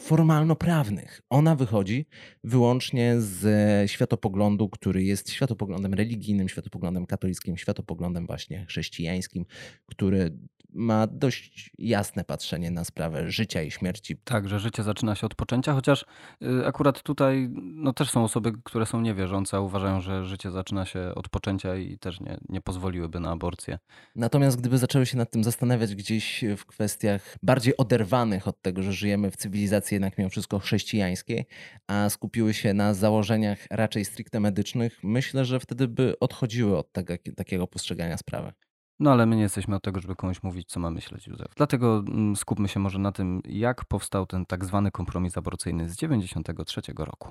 formalno-prawnych. 0.00 1.22
Ona 1.30 1.56
wychodzi 1.56 2.06
wyłącznie 2.44 3.20
ze 3.20 3.84
światopoglądu, 3.86 4.68
który 4.68 5.04
jest 5.04 5.30
światopoglądem 5.30 5.94
religijnym, 5.94 6.48
światopoglądem 6.48 7.06
katolickim, 7.06 7.56
światopoglądem 7.56 8.26
właśnie 8.26 8.66
chrześcijańskim, 8.66 9.44
który 9.86 10.38
ma 10.72 11.06
dość 11.06 11.70
jasne 11.78 12.24
patrzenie 12.24 12.70
na 12.70 12.84
sprawę 12.84 13.30
życia 13.30 13.62
i 13.62 13.70
śmierci. 13.70 14.16
Tak, 14.24 14.48
że 14.48 14.58
życie 14.58 14.82
zaczyna 14.82 15.14
się 15.14 15.26
od 15.26 15.34
poczęcia, 15.34 15.72
chociaż 15.72 16.04
y, 16.42 16.66
akurat 16.66 17.02
tutaj 17.02 17.48
no, 17.54 17.92
też 17.92 18.10
są 18.10 18.24
osoby, 18.24 18.52
które 18.64 18.86
są 18.86 19.00
niewierzące, 19.00 19.56
a 19.56 19.60
uważają, 19.60 20.00
że 20.00 20.24
życie 20.24 20.50
zaczyna 20.50 20.84
się 20.84 21.12
od 21.14 21.28
poczęcia 21.28 21.76
i 21.76 21.98
też 21.98 22.20
nie, 22.20 22.38
nie 22.48 22.60
pozwoliłyby 22.60 23.20
na 23.20 23.30
aborcję. 23.30 23.78
Natomiast 24.16 24.60
gdyby 24.60 24.78
zaczęły 24.78 25.06
się 25.06 25.16
nad 25.16 25.30
tym 25.30 25.44
zastanawiać 25.44 25.94
gdzieś 25.94 26.44
w 26.56 26.66
kwestiach 26.66 27.36
bardziej 27.42 27.76
oderwanych 27.76 28.48
od 28.48 28.62
tego, 28.62 28.82
że 28.82 28.92
żyjemy 28.92 29.30
w 29.30 29.36
cywilizacji 29.36 29.94
jednak 29.94 30.18
mimo 30.18 30.30
wszystko 30.30 30.58
chrześcijańskiej, 30.58 31.46
a 31.86 32.10
skupiły 32.10 32.54
się 32.54 32.74
na 32.74 32.94
założeniach 32.94 33.66
raczej 33.70 34.04
stricte 34.04 34.40
medycznych, 34.40 34.98
myślę, 35.02 35.44
że 35.44 35.60
wtedy 35.60 35.88
by 35.88 36.18
odchodziły 36.18 36.78
od 36.78 36.92
tego, 36.92 37.14
takiego 37.36 37.66
postrzegania 37.66 38.16
sprawy. 38.16 38.52
No 39.00 39.12
ale 39.12 39.26
my 39.26 39.36
nie 39.36 39.42
jesteśmy 39.42 39.76
od 39.76 39.82
tego, 39.82 40.00
żeby 40.00 40.16
komuś 40.16 40.42
mówić, 40.42 40.68
co 40.68 40.80
ma 40.80 40.90
myśleć 40.90 41.26
Józef. 41.26 41.48
Dlatego 41.56 42.04
mm, 42.08 42.36
skupmy 42.36 42.68
się 42.68 42.80
może 42.80 42.98
na 42.98 43.12
tym, 43.12 43.42
jak 43.44 43.84
powstał 43.84 44.26
ten 44.26 44.46
tak 44.46 44.64
zwany 44.64 44.90
kompromis 44.90 45.38
aborcyjny 45.38 45.88
z 45.88 45.96
1993 45.96 46.80
roku. 46.96 47.28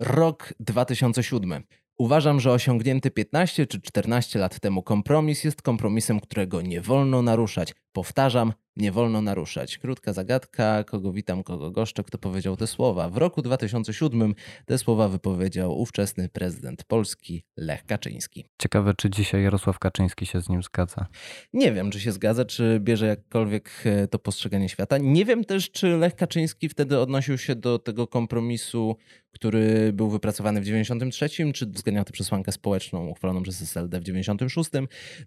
Rok 0.00 0.54
2007. 0.60 1.62
Uważam, 1.98 2.40
że 2.40 2.52
osiągnięty 2.52 3.10
15 3.10 3.66
czy 3.66 3.80
14 3.80 4.38
lat 4.38 4.60
temu 4.60 4.82
kompromis 4.82 5.44
jest 5.44 5.62
kompromisem, 5.62 6.20
którego 6.20 6.62
nie 6.62 6.80
wolno 6.80 7.22
naruszać. 7.22 7.74
Powtarzam, 7.92 8.52
nie 8.76 8.92
wolno 8.92 9.22
naruszać. 9.22 9.78
Krótka 9.78 10.12
zagadka, 10.12 10.84
kogo 10.84 11.12
witam, 11.12 11.42
kogo 11.42 11.70
goszczę, 11.70 12.04
kto 12.04 12.18
powiedział 12.18 12.56
te 12.56 12.66
słowa. 12.66 13.08
W 13.08 13.16
roku 13.16 13.42
2007 13.42 14.34
te 14.66 14.78
słowa 14.78 15.08
wypowiedział 15.08 15.78
ówczesny 15.78 16.28
prezydent 16.28 16.84
Polski 16.84 17.44
Lech 17.56 17.84
Kaczyński. 17.84 18.44
Ciekawe, 18.58 18.94
czy 18.96 19.10
dzisiaj 19.10 19.42
Jarosław 19.42 19.78
Kaczyński 19.78 20.26
się 20.26 20.40
z 20.40 20.48
nim 20.48 20.62
zgadza. 20.62 21.06
Nie 21.52 21.72
wiem, 21.72 21.90
czy 21.90 22.00
się 22.00 22.12
zgadza, 22.12 22.44
czy 22.44 22.80
bierze 22.80 23.06
jakkolwiek 23.06 23.70
e, 23.84 24.08
to 24.08 24.18
postrzeganie 24.18 24.68
świata. 24.68 24.98
Nie 24.98 25.24
wiem 25.24 25.44
też, 25.44 25.70
czy 25.70 25.86
Lech 25.86 26.14
Kaczyński 26.14 26.68
wtedy 26.68 26.98
odnosił 26.98 27.38
się 27.38 27.54
do 27.54 27.78
tego 27.78 28.06
kompromisu, 28.06 28.96
który 29.30 29.92
był 29.92 30.10
wypracowany 30.10 30.60
w 30.60 30.64
93, 30.64 31.52
czy 31.54 31.66
względniał 31.66 32.04
tę 32.04 32.12
przesłankę 32.12 32.52
społeczną 32.52 33.08
uchwaloną 33.08 33.42
przez 33.42 33.62
SLD 33.62 34.00
w 34.00 34.02
96, 34.02 34.70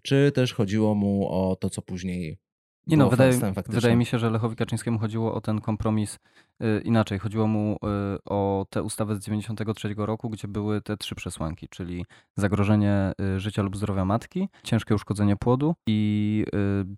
czy 0.02 0.32
też 0.34 0.52
chodziło 0.52 0.94
mu 0.94 1.28
o 1.28 1.56
to, 1.56 1.70
co 1.70 1.82
później 1.82 2.38
nie 2.86 2.96
no, 2.96 3.10
wydaje, 3.10 3.32
wydaje, 3.68 3.96
mi 3.96 4.06
się, 4.06 4.18
że 4.18 4.30
Lechowi 4.30 4.56
Kaczyńskiemu 4.56 4.98
chodziło 4.98 5.34
o 5.34 5.40
ten 5.40 5.60
kompromis 5.60 6.18
y, 6.62 6.82
inaczej. 6.84 7.18
Chodziło 7.18 7.46
mu 7.46 7.72
y, 7.74 7.78
o 8.24 8.66
tę 8.70 8.82
ustawę 8.82 9.16
z 9.16 9.18
93 9.18 9.94
roku, 9.96 10.30
gdzie 10.30 10.48
były 10.48 10.80
te 10.80 10.96
trzy 10.96 11.14
przesłanki, 11.14 11.68
czyli 11.68 12.04
zagrożenie 12.36 13.12
y, 13.36 13.40
życia 13.40 13.62
lub 13.62 13.76
zdrowia 13.76 14.04
matki, 14.04 14.48
ciężkie 14.62 14.94
uszkodzenie 14.94 15.36
płodu 15.36 15.74
i 15.86 16.44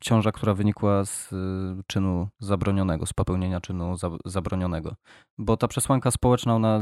ciąża, 0.01 0.33
która 0.33 0.55
wynikła 0.55 1.05
z 1.05 1.31
czynu 1.87 2.29
zabronionego, 2.39 3.07
z 3.07 3.13
popełnienia 3.13 3.61
czynu 3.61 3.95
zabronionego. 4.25 4.95
Bo 5.39 5.57
ta 5.57 5.69
przesłanka 5.69 6.11
społeczna, 6.11 6.55
ona 6.55 6.81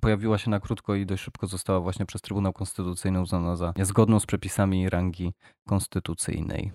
pojawiła 0.00 0.38
się 0.38 0.50
na 0.50 0.60
krótko 0.60 0.94
i 0.94 1.06
dość 1.06 1.22
szybko 1.22 1.46
została 1.46 1.80
właśnie 1.80 2.06
przez 2.06 2.20
Trybunał 2.20 2.52
Konstytucyjny 2.52 3.20
uznana 3.20 3.56
za 3.56 3.72
niezgodną 3.76 4.20
z 4.20 4.26
przepisami 4.26 4.90
rangi 4.90 5.32
konstytucyjnej. 5.68 6.72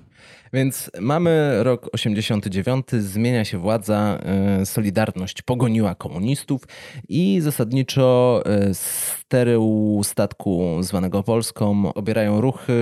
Więc 0.53 0.91
mamy 1.01 1.54
rok 1.63 1.89
89, 1.91 2.85
zmienia 2.91 3.45
się 3.45 3.57
władza, 3.57 4.19
e, 4.23 4.65
Solidarność 4.65 5.41
pogoniła 5.41 5.95
komunistów 5.95 6.61
i 7.09 7.41
zasadniczo 7.41 8.43
e, 8.45 8.73
stery 8.73 9.57
statku 10.03 10.77
zwanego 10.79 11.23
Polską 11.23 11.93
obierają 11.93 12.41
ruchy 12.41 12.73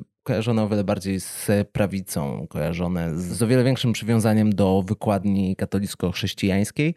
e, 0.00 0.14
kojarzone 0.22 0.62
o 0.62 0.68
wiele 0.68 0.84
bardziej 0.84 1.20
z 1.20 1.50
prawicą, 1.72 2.46
kojarzone 2.50 3.18
z 3.18 3.42
o 3.42 3.46
wiele 3.46 3.64
większym 3.64 3.92
przywiązaniem 3.92 4.54
do 4.54 4.84
wykładni 4.86 5.56
katolicko-chrześcijańskiej. 5.56 6.94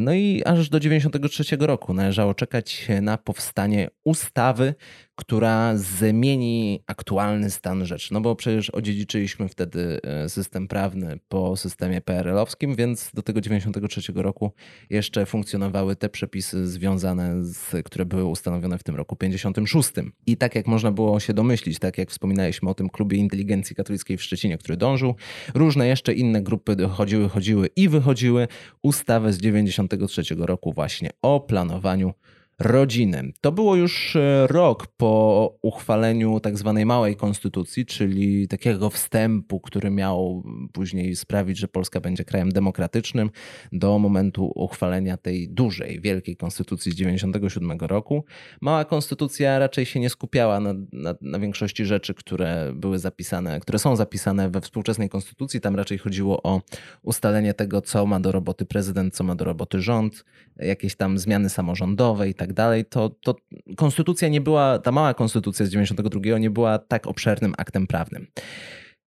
No 0.00 0.12
i 0.12 0.42
aż 0.44 0.68
do 0.68 0.80
93 0.80 1.56
roku 1.60 1.94
należało 1.94 2.34
czekać 2.34 2.88
na 3.02 3.18
powstanie 3.18 3.88
ustawy, 4.04 4.74
która 5.20 5.76
zmieni 5.76 6.82
aktualny 6.86 7.50
stan 7.50 7.86
rzeczy. 7.86 8.14
No 8.14 8.20
bo 8.20 8.36
przecież 8.36 8.70
odziedziczyliśmy 8.70 9.48
wtedy 9.48 10.00
e, 10.02 10.28
system 10.28 10.68
prawny 10.68 11.18
po 11.28 11.56
systemie 11.56 12.00
PRL-owskim, 12.00 12.76
więc 12.76 13.10
do 13.14 13.22
tego 13.22 13.40
93 13.40 14.12
roku 14.14 14.52
jeszcze 14.90 15.26
funkcjonowały 15.26 15.96
te 15.96 16.08
przepisy 16.08 16.66
związane 16.66 17.44
z, 17.44 17.86
które 17.86 18.04
były 18.04 18.24
ustanowione 18.24 18.78
w 18.78 18.82
tym 18.82 18.96
roku 18.96 19.16
56. 19.16 19.90
I 20.26 20.36
tak 20.36 20.54
jak 20.54 20.66
można 20.66 20.92
było 20.92 21.20
się 21.20 21.34
domyślić, 21.34 21.78
tak 21.78 21.98
jak 21.98 22.10
wspominaliśmy 22.10 22.70
o 22.70 22.74
tym 22.74 22.88
klubie 22.88 23.18
inteligencji 23.18 23.76
katolickiej 23.76 24.16
w 24.16 24.22
Szczecinie, 24.22 24.58
który 24.58 24.76
dążył, 24.76 25.14
różne 25.54 25.86
jeszcze 25.86 26.12
inne 26.14 26.42
grupy 26.42 26.76
dochodziły, 26.76 27.28
chodziły 27.28 27.68
i 27.76 27.88
wychodziły 27.88 28.48
ustawę 28.82 29.32
z 29.32 29.38
93 29.38 30.22
roku 30.38 30.72
właśnie 30.72 31.10
o 31.22 31.40
planowaniu 31.40 32.14
rodziny. 32.60 33.32
To 33.40 33.52
było 33.52 33.76
już 33.76 34.16
e, 34.16 34.46
rok 34.46 34.86
po 34.86 35.58
uchwaleniu 35.62 36.40
tak 36.40 36.58
zwanej 36.58 36.86
małej 36.86 37.16
konstytucji, 37.16 37.86
czyli 37.86 38.48
takiego 38.48 38.90
wstępu, 38.90 39.60
który 39.60 39.90
miał 39.90 40.44
później 40.72 41.16
sprawić, 41.16 41.58
że 41.58 41.68
Polska 41.68 42.00
będzie 42.00 42.24
krajem 42.24 42.52
demokratycznym, 42.52 43.30
do 43.72 43.98
momentu 43.98 44.52
uchwalenia 44.54 45.16
tej 45.16 45.48
dużej, 45.48 46.00
wielkiej 46.00 46.36
konstytucji 46.36 46.92
z 46.92 46.94
97 46.94 47.78
roku. 47.80 48.24
Mała 48.60 48.84
konstytucja 48.84 49.58
raczej 49.58 49.86
się 49.86 50.00
nie 50.00 50.10
skupiała 50.10 50.60
na, 50.60 50.74
na, 50.92 51.14
na 51.20 51.38
większości 51.38 51.84
rzeczy, 51.84 52.14
które 52.14 52.72
były 52.74 52.98
zapisane, 52.98 53.60
które 53.60 53.78
są 53.78 53.96
zapisane 53.96 54.50
we 54.50 54.60
współczesnej 54.60 55.08
konstytucji. 55.08 55.60
Tam 55.60 55.76
raczej 55.76 55.98
chodziło 55.98 56.42
o 56.42 56.60
ustalenie 57.02 57.54
tego, 57.54 57.80
co 57.80 58.06
ma 58.06 58.20
do 58.20 58.32
roboty 58.32 58.66
prezydent, 58.66 59.14
co 59.14 59.24
ma 59.24 59.34
do 59.34 59.44
roboty 59.44 59.80
rząd, 59.80 60.24
jakieś 60.56 60.96
tam 60.96 61.18
zmiany 61.18 61.48
samorządowe 61.48 62.28
i 62.28 62.34
tak 62.34 62.49
tak 62.50 62.56
dalej, 62.56 62.84
to, 62.84 63.08
to 63.08 63.34
konstytucja 63.76 64.28
nie 64.28 64.40
była, 64.40 64.78
ta 64.78 64.92
mała 64.92 65.14
konstytucja 65.14 65.66
z 65.66 65.70
92 65.70 66.38
nie 66.38 66.50
była 66.50 66.78
tak 66.78 67.06
obszernym 67.06 67.54
aktem 67.58 67.86
prawnym. 67.86 68.26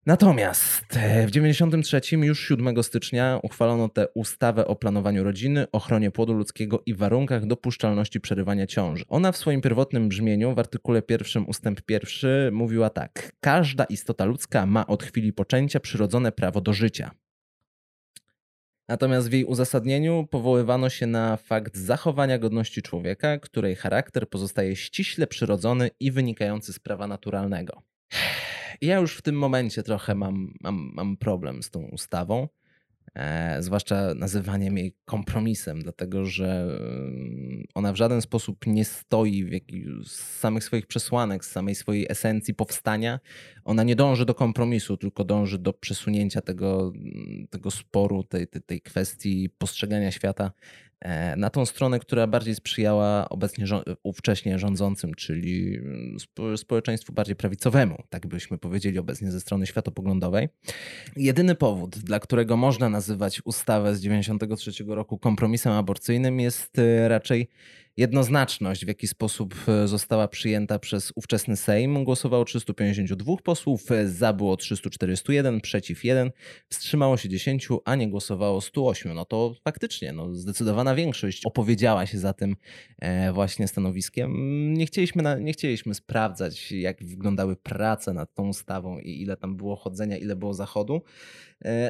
Natomiast 0.06 0.96
e, 0.96 1.26
w 1.26 1.30
93 1.30 2.16
już 2.16 2.48
7 2.48 2.82
stycznia 2.82 3.40
uchwalono 3.42 3.88
tę 3.88 4.06
ustawę 4.14 4.66
o 4.66 4.76
planowaniu 4.76 5.24
rodziny, 5.24 5.66
ochronie 5.72 6.10
płodu 6.10 6.32
ludzkiego 6.32 6.82
i 6.86 6.94
warunkach 6.94 7.46
dopuszczalności 7.46 8.20
przerywania 8.20 8.66
ciąży. 8.66 9.04
Ona 9.08 9.32
w 9.32 9.36
swoim 9.36 9.60
pierwotnym 9.60 10.08
brzmieniu 10.08 10.54
w 10.54 10.58
artykule 10.58 11.02
pierwszym 11.02 11.48
ustęp 11.48 11.82
pierwszy 11.82 12.50
mówiła 12.52 12.90
tak: 12.90 13.32
Każda 13.40 13.84
istota 13.84 14.24
ludzka 14.24 14.66
ma 14.66 14.86
od 14.86 15.02
chwili 15.02 15.32
poczęcia 15.32 15.80
przyrodzone 15.80 16.32
prawo 16.32 16.60
do 16.60 16.72
życia. 16.72 17.10
Natomiast 18.88 19.28
w 19.28 19.32
jej 19.32 19.44
uzasadnieniu 19.44 20.26
powoływano 20.30 20.90
się 20.90 21.06
na 21.06 21.36
fakt 21.36 21.76
zachowania 21.76 22.38
godności 22.38 22.82
człowieka, 22.82 23.38
której 23.38 23.76
charakter 23.76 24.28
pozostaje 24.28 24.76
ściśle 24.76 25.26
przyrodzony 25.26 25.90
i 26.00 26.10
wynikający 26.10 26.72
z 26.72 26.78
prawa 26.78 27.06
naturalnego. 27.06 27.82
Ja 28.80 28.98
już 28.98 29.16
w 29.16 29.22
tym 29.22 29.38
momencie 29.38 29.82
trochę 29.82 30.14
mam, 30.14 30.54
mam, 30.60 30.92
mam 30.94 31.16
problem 31.16 31.62
z 31.62 31.70
tą 31.70 31.82
ustawą, 31.82 32.48
zwłaszcza 33.60 34.14
nazywaniem 34.14 34.78
jej 34.78 34.96
kompromisem, 35.04 35.82
dlatego 35.82 36.24
że 36.24 36.78
mm, 36.80 37.64
ona 37.74 37.92
w 37.92 37.96
żaden 37.96 38.22
sposób 38.22 38.66
nie 38.66 38.84
stoi 38.84 39.44
w 39.44 39.52
jakiś, 39.52 39.84
z 40.06 40.12
samych 40.38 40.64
swoich 40.64 40.86
przesłanek, 40.86 41.44
z 41.44 41.50
samej 41.50 41.74
swojej 41.74 42.06
esencji 42.10 42.54
powstania. 42.54 43.20
Ona 43.64 43.82
nie 43.82 43.96
dąży 43.96 44.26
do 44.26 44.34
kompromisu, 44.34 44.96
tylko 44.96 45.24
dąży 45.24 45.58
do 45.58 45.72
przesunięcia 45.72 46.40
tego, 46.40 46.92
tego 47.50 47.70
sporu, 47.70 48.22
tej, 48.22 48.48
tej, 48.48 48.62
tej 48.62 48.80
kwestii 48.80 49.50
postrzegania 49.58 50.10
świata 50.10 50.52
E, 50.52 50.91
na 51.36 51.50
tą 51.50 51.66
stronę, 51.66 51.98
która 51.98 52.26
bardziej 52.26 52.54
sprzyjała 52.54 53.28
obecnie 53.28 53.66
ówcześnie 54.02 54.58
rządzącym, 54.58 55.14
czyli 55.14 55.76
mm, 55.76 56.16
społeczeństwu 56.56 57.12
bardziej 57.12 57.36
prawicowemu, 57.36 58.02
tak 58.10 58.26
byśmy 58.26 58.58
powiedzieli 58.58 58.98
obecnie 58.98 59.30
ze 59.30 59.40
strony 59.40 59.66
światopoglądowej. 59.66 60.48
Jedyny 61.16 61.54
powód, 61.54 61.98
dla 61.98 62.20
którego 62.20 62.56
można 62.56 62.88
nazywać 62.88 63.42
ustawę 63.44 63.94
z 63.94 63.98
1993 63.98 64.84
roku 64.86 65.18
kompromisem 65.18 65.72
aborcyjnym 65.72 66.40
jest 66.40 66.78
e, 66.78 67.08
raczej 67.08 67.48
jednoznaczność, 67.96 68.84
w 68.84 68.88
jaki 68.88 69.08
sposób 69.08 69.54
e, 69.68 69.88
została 69.88 70.28
przyjęta 70.28 70.78
przez 70.78 71.12
ówczesny 71.16 71.56
Sejm. 71.56 72.04
Głosowało 72.04 72.44
352 72.44 73.36
posłów, 73.44 73.90
e, 73.90 74.08
za 74.08 74.32
było 74.32 74.56
341, 74.56 75.60
przeciw 75.60 76.04
1, 76.04 76.30
wstrzymało 76.68 77.16
się 77.16 77.28
10, 77.28 77.68
a 77.84 77.94
nie 77.94 78.08
głosowało 78.08 78.60
108. 78.60 79.14
No 79.14 79.24
to 79.24 79.54
faktycznie 79.64 80.12
no, 80.12 80.34
zdecydowana 80.34 80.94
większość 80.94 81.46
opowiedziała 81.46 82.06
się 82.06 82.18
za 82.18 82.32
tym 82.32 82.56
e, 82.98 83.32
właśnie 83.32 83.68
stanowiskiem. 83.68 84.32
Nie 84.74 84.86
chcieliśmy, 84.86 85.22
na, 85.22 85.38
nie 85.38 85.52
chcieliśmy 85.52 85.94
sprawdzać, 85.94 86.72
jak 86.72 87.04
wyglądały 87.04 87.56
prace 87.56 88.12
nad 88.12 88.34
tą 88.34 88.48
ustawą 88.48 88.98
i 88.98 89.22
ile 89.22 89.36
tam 89.36 89.56
było 89.56 89.76
chodzenia, 89.76 90.16
ile 90.16 90.36
było 90.36 90.54
zachodu. 90.54 91.02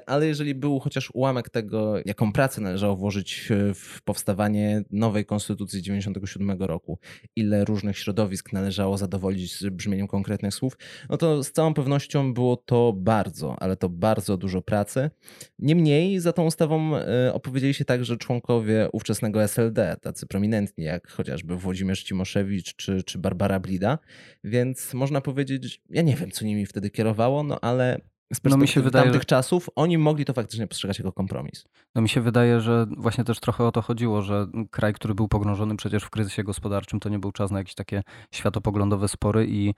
Ale 0.06 0.26
jeżeli 0.26 0.54
był 0.54 0.80
chociaż 0.80 1.10
ułamek 1.14 1.50
tego, 1.50 1.94
jaką 2.04 2.32
pracę 2.32 2.60
należało 2.60 2.96
włożyć 2.96 3.48
w 3.74 4.02
powstawanie 4.02 4.82
nowej 4.90 5.24
konstytucji 5.24 5.82
z 6.00 6.04
1997 6.04 6.62
roku, 6.68 6.98
ile 7.36 7.64
różnych 7.64 7.98
środowisk 7.98 8.52
należało 8.52 8.98
zadowolić 8.98 9.58
z 9.58 9.68
brzmieniem 9.68 10.06
konkretnych 10.08 10.54
słów, 10.54 10.76
no 11.10 11.16
to 11.16 11.44
z 11.44 11.52
całą 11.52 11.74
pewnością 11.74 12.34
było 12.34 12.56
to 12.56 12.92
bardzo, 12.92 13.56
ale 13.58 13.76
to 13.76 13.88
bardzo 13.88 14.36
dużo 14.36 14.62
pracy. 14.62 15.10
Niemniej 15.58 16.20
za 16.20 16.32
tą 16.32 16.44
ustawą 16.44 16.96
e, 16.96 17.32
opowiedzieli 17.34 17.74
się 17.74 17.84
także 17.84 18.16
członkowie 18.16 18.88
ówczesnego 18.92 19.42
SLD, 19.42 19.96
tacy 20.00 20.26
prominentni 20.26 20.84
jak 20.84 21.08
chociażby 21.08 21.56
Włodzimierz 21.56 22.02
Cimoszewicz 22.04 22.76
czy, 22.76 23.02
czy 23.02 23.18
Barbara 23.18 23.60
Blida, 23.60 23.98
więc 24.44 24.94
można 24.94 25.20
powiedzieć, 25.20 25.82
ja 25.90 26.02
nie 26.02 26.16
wiem 26.16 26.30
co 26.30 26.44
nimi 26.44 26.66
wtedy 26.66 26.90
kierowało, 26.90 27.42
no 27.42 27.60
ale 27.60 28.11
z 28.34 28.40
perspektywy 28.40 28.56
no 28.56 28.62
mi 28.62 28.68
się 28.68 28.80
wydaje, 28.80 29.04
tamtych 29.04 29.22
że... 29.22 29.26
czasów, 29.26 29.68
oni 29.76 29.98
mogli 29.98 30.24
to 30.24 30.32
faktycznie 30.32 30.66
postrzegać 30.66 30.98
jako 30.98 31.12
kompromis. 31.12 31.64
No 31.94 32.02
mi 32.02 32.08
się 32.08 32.20
wydaje, 32.20 32.60
że 32.60 32.86
właśnie 32.96 33.24
też 33.24 33.40
trochę 33.40 33.64
o 33.64 33.72
to 33.72 33.82
chodziło, 33.82 34.22
że 34.22 34.46
kraj, 34.70 34.94
który 34.94 35.14
był 35.14 35.28
pogrążony 35.28 35.76
przecież 35.76 36.02
w 36.02 36.10
kryzysie 36.10 36.44
gospodarczym, 36.44 37.00
to 37.00 37.08
nie 37.08 37.18
był 37.18 37.32
czas 37.32 37.50
na 37.50 37.58
jakieś 37.58 37.74
takie 37.74 38.02
światopoglądowe 38.30 39.08
spory 39.08 39.46
i 39.48 39.74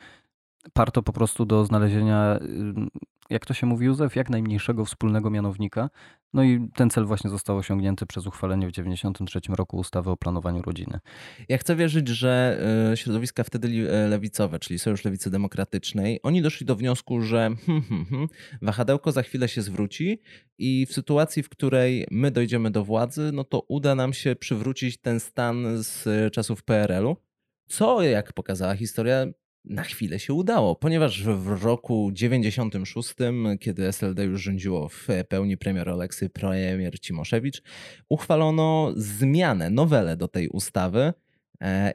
parto 0.73 1.03
po 1.03 1.13
prostu 1.13 1.45
do 1.45 1.65
znalezienia, 1.65 2.39
jak 3.31 3.47
to 3.47 3.55
się 3.55 3.67
mówi 3.67 3.87
Józef, 3.87 4.17
jak 4.17 4.31
najmniejszego 4.31 4.85
wspólnego 4.85 5.31
mianownika. 5.31 5.91
No 6.33 6.43
i 6.45 6.69
ten 6.75 6.91
cel 6.91 7.05
właśnie 7.05 7.31
został 7.31 7.57
osiągnięty 7.57 8.07
przez 8.07 8.27
uchwalenie 8.27 8.67
w 8.67 8.71
1993 8.71 9.57
roku 9.57 9.77
ustawy 9.77 10.11
o 10.11 10.17
planowaniu 10.17 10.63
rodziny. 10.63 10.99
Ja 11.49 11.59
chcę 11.59 11.77
wierzyć, 11.77 12.09
że 12.09 12.61
e, 12.93 12.97
środowiska 12.97 13.45
wtedy 13.45 13.69
e, 13.69 14.09
lewicowe, 14.09 14.59
czyli 14.59 14.79
Sojusz 14.79 15.05
Lewicy 15.05 15.31
Demokratycznej, 15.31 16.21
oni 16.23 16.43
doszli 16.43 16.67
do 16.67 16.77
wniosku, 16.77 17.21
że 17.21 17.51
hmm, 17.67 17.83
hmm, 17.83 18.07
hmm, 18.07 18.29
wahadełko 18.63 19.13
za 19.13 19.23
chwilę 19.23 19.49
się 19.49 19.63
zwróci 19.63 20.21
i 20.59 20.87
w 20.87 20.93
sytuacji, 20.93 21.43
w 21.43 21.49
której 21.49 22.07
my 22.11 22.31
dojdziemy 22.31 22.71
do 22.71 22.85
władzy, 22.85 23.31
no 23.33 23.45
to 23.45 23.61
uda 23.69 23.95
nam 23.95 24.13
się 24.13 24.37
przywrócić 24.37 25.01
ten 25.01 25.21
stan 25.21 25.83
z 25.83 26.05
czasów 26.35 26.63
PRL-u. 26.63 27.17
Co, 27.67 28.03
jak 28.03 28.33
pokazała 28.33 28.75
historia, 28.75 29.27
na 29.65 29.83
chwilę 29.83 30.19
się 30.19 30.35
udało, 30.35 30.77
ponieważ 30.77 31.23
w 31.23 31.63
roku 31.65 32.11
96, 32.13 33.15
kiedy 33.61 33.87
SLD 33.87 34.25
już 34.25 34.43
rządziło 34.43 34.89
w 34.89 35.09
pełni 35.29 35.57
premier 35.57 35.91
Oleksy, 35.91 36.31
premier 36.31 37.01
Cimoszewicz, 37.01 37.63
uchwalono 38.09 38.93
zmianę, 38.97 39.71
nowelę 39.71 40.17
do 40.17 40.29
tej 40.29 40.49
ustawy, 40.49 41.13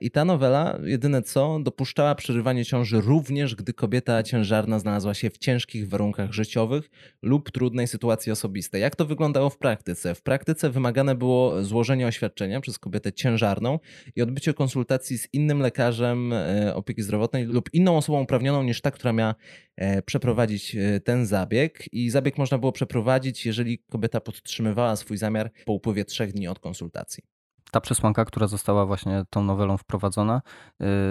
I 0.01 0.11
ta 0.11 0.25
nowela, 0.25 0.79
jedyne 0.83 1.21
co, 1.21 1.59
dopuszczała 1.59 2.15
przerywanie 2.15 2.65
ciąży 2.65 3.01
również, 3.01 3.55
gdy 3.55 3.73
kobieta 3.73 4.23
ciężarna 4.23 4.79
znalazła 4.79 5.13
się 5.13 5.29
w 5.29 5.37
ciężkich 5.37 5.89
warunkach 5.89 6.31
życiowych 6.31 6.89
lub 7.21 7.51
trudnej 7.51 7.87
sytuacji 7.87 8.31
osobistej. 8.31 8.81
Jak 8.81 8.95
to 8.95 9.05
wyglądało 9.05 9.49
w 9.49 9.57
praktyce? 9.57 10.15
W 10.15 10.21
praktyce 10.21 10.69
wymagane 10.69 11.15
było 11.15 11.63
złożenie 11.63 12.07
oświadczenia 12.07 12.61
przez 12.61 12.79
kobietę 12.79 13.13
ciężarną 13.13 13.79
i 14.15 14.21
odbycie 14.21 14.53
konsultacji 14.53 15.17
z 15.17 15.33
innym 15.33 15.59
lekarzem 15.59 16.33
e, 16.33 16.75
opieki 16.75 17.01
zdrowotnej 17.01 17.45
lub 17.45 17.73
inną 17.73 17.97
osobą 17.97 18.21
uprawnioną 18.21 18.63
niż 18.63 18.81
ta, 18.81 18.91
która 18.91 19.13
miała 19.13 19.35
e, 19.75 20.01
przeprowadzić 20.01 20.75
ten 21.03 21.25
zabieg. 21.25 21.93
I 21.93 22.09
zabieg 22.09 22.37
można 22.37 22.57
było 22.57 22.71
przeprowadzić, 22.71 23.45
jeżeli 23.45 23.79
kobieta 23.79 24.21
podtrzymywała 24.21 24.95
swój 24.95 25.17
zamiar 25.17 25.51
po 25.65 25.73
upływie 25.73 26.05
trzech 26.05 26.33
dni 26.33 26.47
od 26.47 26.59
konsultacji 26.59 27.38
ta 27.71 27.81
przesłanka, 27.81 28.25
która 28.25 28.47
została 28.47 28.85
właśnie 28.85 29.23
tą 29.29 29.43
nowelą 29.43 29.77
wprowadzona, 29.77 30.41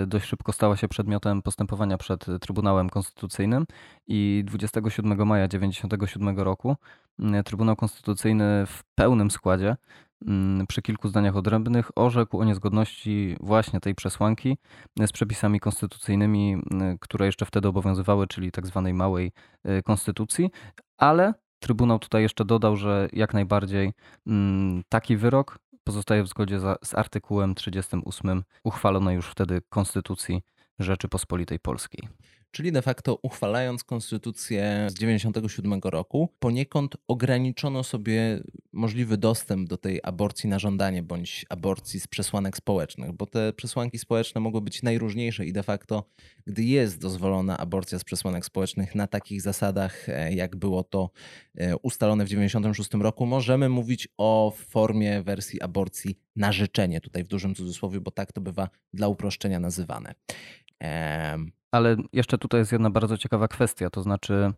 y, 0.02 0.06
dość 0.06 0.26
szybko 0.26 0.52
stała 0.52 0.76
się 0.76 0.88
przedmiotem 0.88 1.42
postępowania 1.42 1.98
przed 1.98 2.26
Trybunałem 2.40 2.90
Konstytucyjnym 2.90 3.66
i 4.06 4.42
27 4.46 5.26
maja 5.26 5.48
1997 5.48 6.38
roku 6.38 6.76
y, 7.20 7.42
Trybunał 7.42 7.76
Konstytucyjny 7.76 8.66
w 8.66 8.82
pełnym 8.94 9.30
składzie 9.30 9.76
y, 10.22 10.26
przy 10.68 10.82
kilku 10.82 11.08
zdaniach 11.08 11.36
odrębnych 11.36 11.90
orzekł 11.96 12.38
o 12.38 12.44
niezgodności 12.44 13.36
właśnie 13.40 13.80
tej 13.80 13.94
przesłanki 13.94 14.58
z 15.06 15.12
przepisami 15.12 15.60
konstytucyjnymi, 15.60 16.62
które 17.00 17.26
jeszcze 17.26 17.46
wtedy 17.46 17.68
obowiązywały, 17.68 18.26
czyli 18.26 18.52
tak 18.52 18.66
zwanej 18.66 18.94
małej 18.94 19.32
konstytucji, 19.84 20.50
ale 20.98 21.34
Trybunał 21.60 21.98
tutaj 21.98 22.22
jeszcze 22.22 22.44
dodał, 22.44 22.76
że 22.76 23.08
jak 23.12 23.34
najbardziej 23.34 23.92
taki 24.88 25.16
wyrok 25.16 25.58
pozostaje 25.88 26.22
w 26.22 26.28
zgodzie 26.28 26.60
za, 26.60 26.76
z 26.84 26.94
artykułem 26.94 27.54
38 27.54 28.42
uchwalonej 28.64 29.16
już 29.16 29.26
wtedy 29.26 29.60
Konstytucji 29.68 30.42
Rzeczypospolitej 30.78 31.58
Polskiej. 31.58 32.08
Czyli 32.50 32.72
de 32.72 32.82
facto 32.82 33.18
uchwalając 33.22 33.84
konstytucję 33.84 34.86
z 34.90 34.94
97 34.94 35.80
roku, 35.84 36.28
poniekąd 36.38 36.96
ograniczono 37.08 37.84
sobie 37.84 38.42
możliwy 38.72 39.16
dostęp 39.16 39.68
do 39.68 39.76
tej 39.76 40.00
aborcji 40.02 40.48
na 40.48 40.58
żądanie 40.58 41.02
bądź 41.02 41.46
aborcji 41.48 42.00
z 42.00 42.06
przesłanek 42.06 42.56
społecznych, 42.56 43.12
bo 43.12 43.26
te 43.26 43.52
przesłanki 43.52 43.98
społeczne 43.98 44.40
mogły 44.40 44.60
być 44.60 44.82
najróżniejsze 44.82 45.46
i 45.46 45.52
de 45.52 45.62
facto, 45.62 46.04
gdy 46.46 46.64
jest 46.64 47.00
dozwolona 47.00 47.58
aborcja 47.58 47.98
z 47.98 48.04
przesłanek 48.04 48.44
społecznych 48.44 48.94
na 48.94 49.06
takich 49.06 49.42
zasadach, 49.42 50.08
e, 50.08 50.32
jak 50.32 50.56
było 50.56 50.84
to 50.84 51.10
e, 51.54 51.76
ustalone 51.76 52.24
w 52.24 52.28
96 52.28 52.94
roku, 52.94 53.26
możemy 53.26 53.68
mówić 53.68 54.08
o 54.18 54.52
formie 54.56 55.22
wersji 55.22 55.60
aborcji 55.62 56.18
na 56.36 56.52
życzenie, 56.52 57.00
tutaj 57.00 57.24
w 57.24 57.28
dużym 57.28 57.54
cudzysłowie, 57.54 58.00
bo 58.00 58.10
tak 58.10 58.32
to 58.32 58.40
bywa 58.40 58.68
dla 58.92 59.08
uproszczenia 59.08 59.60
nazywane. 59.60 60.14
Ale 61.72 61.96
jeszcze 62.12 62.38
tutaj 62.38 62.60
jest 62.60 62.72
jedna 62.72 62.90
bardzo 62.90 63.18
ciekawa 63.18 63.48
kwestia, 63.48 63.90
to 63.90 64.02
znaczy 64.02 64.52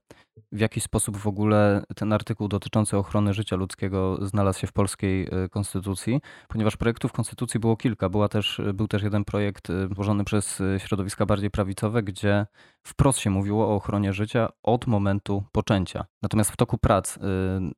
w 0.52 0.60
jaki 0.60 0.80
sposób 0.80 1.16
w 1.16 1.26
ogóle 1.26 1.84
ten 1.96 2.12
artykuł 2.12 2.48
dotyczący 2.48 2.96
ochrony 2.96 3.34
życia 3.34 3.56
ludzkiego 3.56 4.26
znalazł 4.26 4.60
się 4.60 4.66
w 4.66 4.72
polskiej 4.72 5.44
y, 5.44 5.48
konstytucji, 5.48 6.20
ponieważ 6.48 6.76
projektów 6.76 7.12
konstytucji 7.12 7.60
było 7.60 7.76
kilka. 7.76 8.08
Była 8.08 8.28
też, 8.28 8.60
był 8.74 8.88
też 8.88 9.02
jeden 9.02 9.24
projekt 9.24 9.68
złożony 9.94 10.24
przez 10.24 10.62
środowiska 10.78 11.26
bardziej 11.26 11.50
prawicowe, 11.50 12.02
gdzie 12.02 12.46
wprost 12.82 13.18
się 13.18 13.30
mówiło 13.30 13.68
o 13.68 13.74
ochronie 13.74 14.12
życia 14.12 14.48
od 14.62 14.86
momentu 14.86 15.44
poczęcia. 15.52 16.04
Natomiast 16.22 16.50
w 16.50 16.56
toku 16.56 16.78
prac 16.78 17.18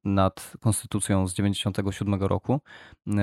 nad 0.05 0.53
konstytucją 0.61 1.29
z 1.29 1.35
1997 1.35 2.15
roku 2.29 2.61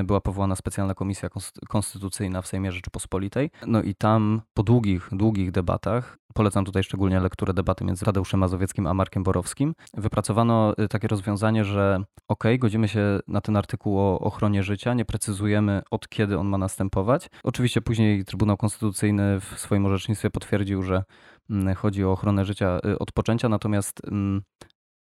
była 0.04 0.22
powołana 0.22 0.56
specjalna 0.56 0.94
komisja 0.94 1.30
konstytucyjna 1.70 2.42
w 2.42 2.48
Sejmie 2.48 2.72
Rzeczypospolitej. 2.72 3.52
No 3.68 3.82
i 3.82 3.96
tam 3.96 4.42
po 4.54 4.64
długich, 4.64 5.10
długich 5.12 5.52
debatach, 5.52 6.18
polecam 6.34 6.66
tutaj 6.66 6.84
szczególnie 6.84 7.20
lekturę 7.20 7.54
debaty 7.54 7.86
między 7.86 8.06
Tadeuszem 8.06 8.40
Mazowieckim 8.40 8.88
a 8.88 8.94
Markiem 8.94 9.24
Borowskim, 9.24 9.74
wypracowano 9.94 10.74
y, 10.80 10.88
takie 10.88 11.08
rozwiązanie, 11.08 11.66
że 11.66 12.04
ok, 12.28 12.44
godzimy 12.60 12.88
się 12.88 13.20
na 13.28 13.42
ten 13.42 13.56
artykuł 13.56 14.00
o 14.00 14.20
ochronie 14.20 14.64
życia, 14.64 14.94
nie 14.94 15.06
precyzujemy 15.06 15.82
od 15.92 16.10
kiedy 16.10 16.38
on 16.38 16.48
ma 16.48 16.58
następować. 16.58 17.28
Oczywiście 17.44 17.82
później 17.82 18.26
Trybunał 18.26 18.58
Konstytucyjny 18.58 19.40
w 19.40 19.60
swoim 19.60 19.86
orzecznictwie 19.86 20.30
potwierdził, 20.30 20.84
że 20.84 21.04
mm, 21.50 21.76
chodzi 21.76 22.06
o 22.06 22.12
ochronę 22.12 22.46
życia 22.46 22.80
y, 22.86 23.00
od 23.00 23.12
poczęcia, 23.12 23.50
natomiast 23.50 24.02
mm, 24.08 24.42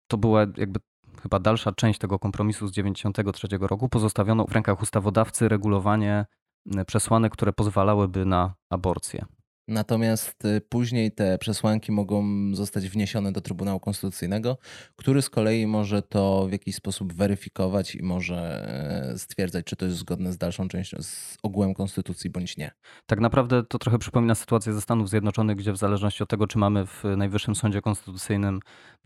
to 0.07 0.17
była 0.17 0.41
jakby 0.57 0.79
chyba 1.21 1.39
dalsza 1.39 1.71
część 1.71 1.99
tego 1.99 2.19
kompromisu 2.19 2.67
z 2.67 2.71
1993 2.71 3.47
roku. 3.67 3.89
Pozostawiono 3.89 4.45
w 4.45 4.51
rękach 4.51 4.81
ustawodawcy 4.81 5.49
regulowanie 5.49 6.25
mm, 6.73 6.85
przesłanek, 6.85 7.33
które 7.33 7.53
pozwalałyby 7.53 8.25
na 8.25 8.53
aborcję. 8.69 9.25
Natomiast 9.67 10.45
y, 10.45 10.61
później 10.61 11.11
te 11.11 11.37
przesłanki 11.37 11.91
mogą 11.91 12.25
zostać 12.55 12.89
wniesione 12.89 13.31
do 13.31 13.41
Trybunału 13.41 13.79
Konstytucyjnego, 13.79 14.57
który 14.95 15.21
z 15.21 15.29
kolei 15.29 15.67
może 15.67 16.01
to 16.01 16.47
w 16.47 16.51
jakiś 16.51 16.75
sposób 16.75 17.13
weryfikować 17.13 17.95
i 17.95 18.03
może 18.03 18.67
e, 19.13 19.17
stwierdzać, 19.17 19.65
czy 19.65 19.75
to 19.75 19.85
jest 19.85 19.97
zgodne 19.97 20.33
z 20.33 20.37
dalszą 20.37 20.67
częścią, 20.67 20.97
z 21.01 21.37
ogółem 21.43 21.73
Konstytucji, 21.73 22.29
bądź 22.29 22.57
nie. 22.57 22.71
Tak 23.05 23.19
naprawdę 23.19 23.63
to 23.63 23.79
trochę 23.79 23.99
przypomina 23.99 24.35
sytuację 24.35 24.73
ze 24.73 24.81
Stanów 24.81 25.09
Zjednoczonych, 25.09 25.57
gdzie 25.57 25.71
w 25.71 25.77
zależności 25.77 26.23
od 26.23 26.29
tego, 26.29 26.47
czy 26.47 26.57
mamy 26.57 26.85
w 26.85 27.03
Najwyższym 27.17 27.55
Sądzie 27.55 27.81
Konstytucyjnym 27.81 28.59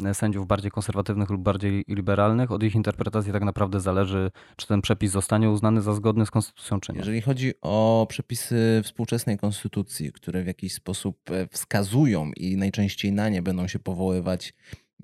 e, 0.05 0.13
sędziów 0.13 0.47
bardziej 0.47 0.71
konserwatywnych 0.71 1.29
lub 1.29 1.41
bardziej 1.41 1.85
liberalnych, 1.87 2.51
od 2.51 2.63
ich 2.63 2.75
interpretacji 2.75 3.33
tak 3.33 3.43
naprawdę 3.43 3.81
zależy, 3.81 4.31
czy 4.55 4.67
ten 4.67 4.81
przepis 4.81 5.11
zostanie 5.11 5.49
uznany 5.49 5.81
za 5.81 5.93
zgodny 5.93 6.25
z 6.25 6.31
Konstytucją, 6.31 6.79
czy 6.79 6.93
nie. 6.93 6.99
Jeżeli 6.99 7.21
chodzi 7.21 7.53
o 7.61 8.05
przepisy 8.09 8.81
współczesnej 8.83 9.37
Konstytucji, 9.37 10.11
które 10.11 10.43
jakiś 10.49 10.73
sposób 10.73 11.31
e, 11.31 11.47
wskazują 11.47 12.31
i 12.37 12.57
najczęściej 12.57 13.11
na 13.11 13.29
nie 13.29 13.41
będą 13.41 13.67
się 13.67 13.79
powoływać 13.79 14.53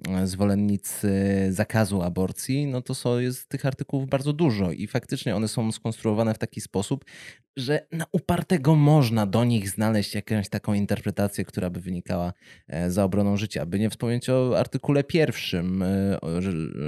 e, 0.07 0.27
zwolennicy 0.27 1.09
zakazu 1.49 2.01
aborcji, 2.01 2.67
no 2.67 2.81
to 2.81 2.95
są, 2.95 3.19
jest 3.19 3.49
tych 3.49 3.65
artykułów 3.65 4.09
bardzo 4.09 4.33
dużo 4.33 4.71
i 4.71 4.87
faktycznie 4.87 5.35
one 5.35 5.47
są 5.47 5.71
skonstruowane 5.71 6.33
w 6.33 6.37
taki 6.37 6.61
sposób, 6.61 7.05
że 7.57 7.87
na 7.91 8.05
upartego 8.11 8.75
można 8.75 9.25
do 9.25 9.45
nich 9.45 9.69
znaleźć 9.69 10.15
jakąś 10.15 10.49
taką 10.49 10.73
interpretację, 10.73 11.45
która 11.45 11.69
by 11.69 11.79
wynikała 11.79 12.33
e, 12.67 12.91
za 12.91 13.03
obroną 13.03 13.37
życia. 13.37 13.65
By 13.65 13.79
nie 13.79 13.89
wspomnieć 13.89 14.29
o 14.29 14.59
artykule 14.59 15.03
pierwszym 15.03 15.83
e, 15.83 16.17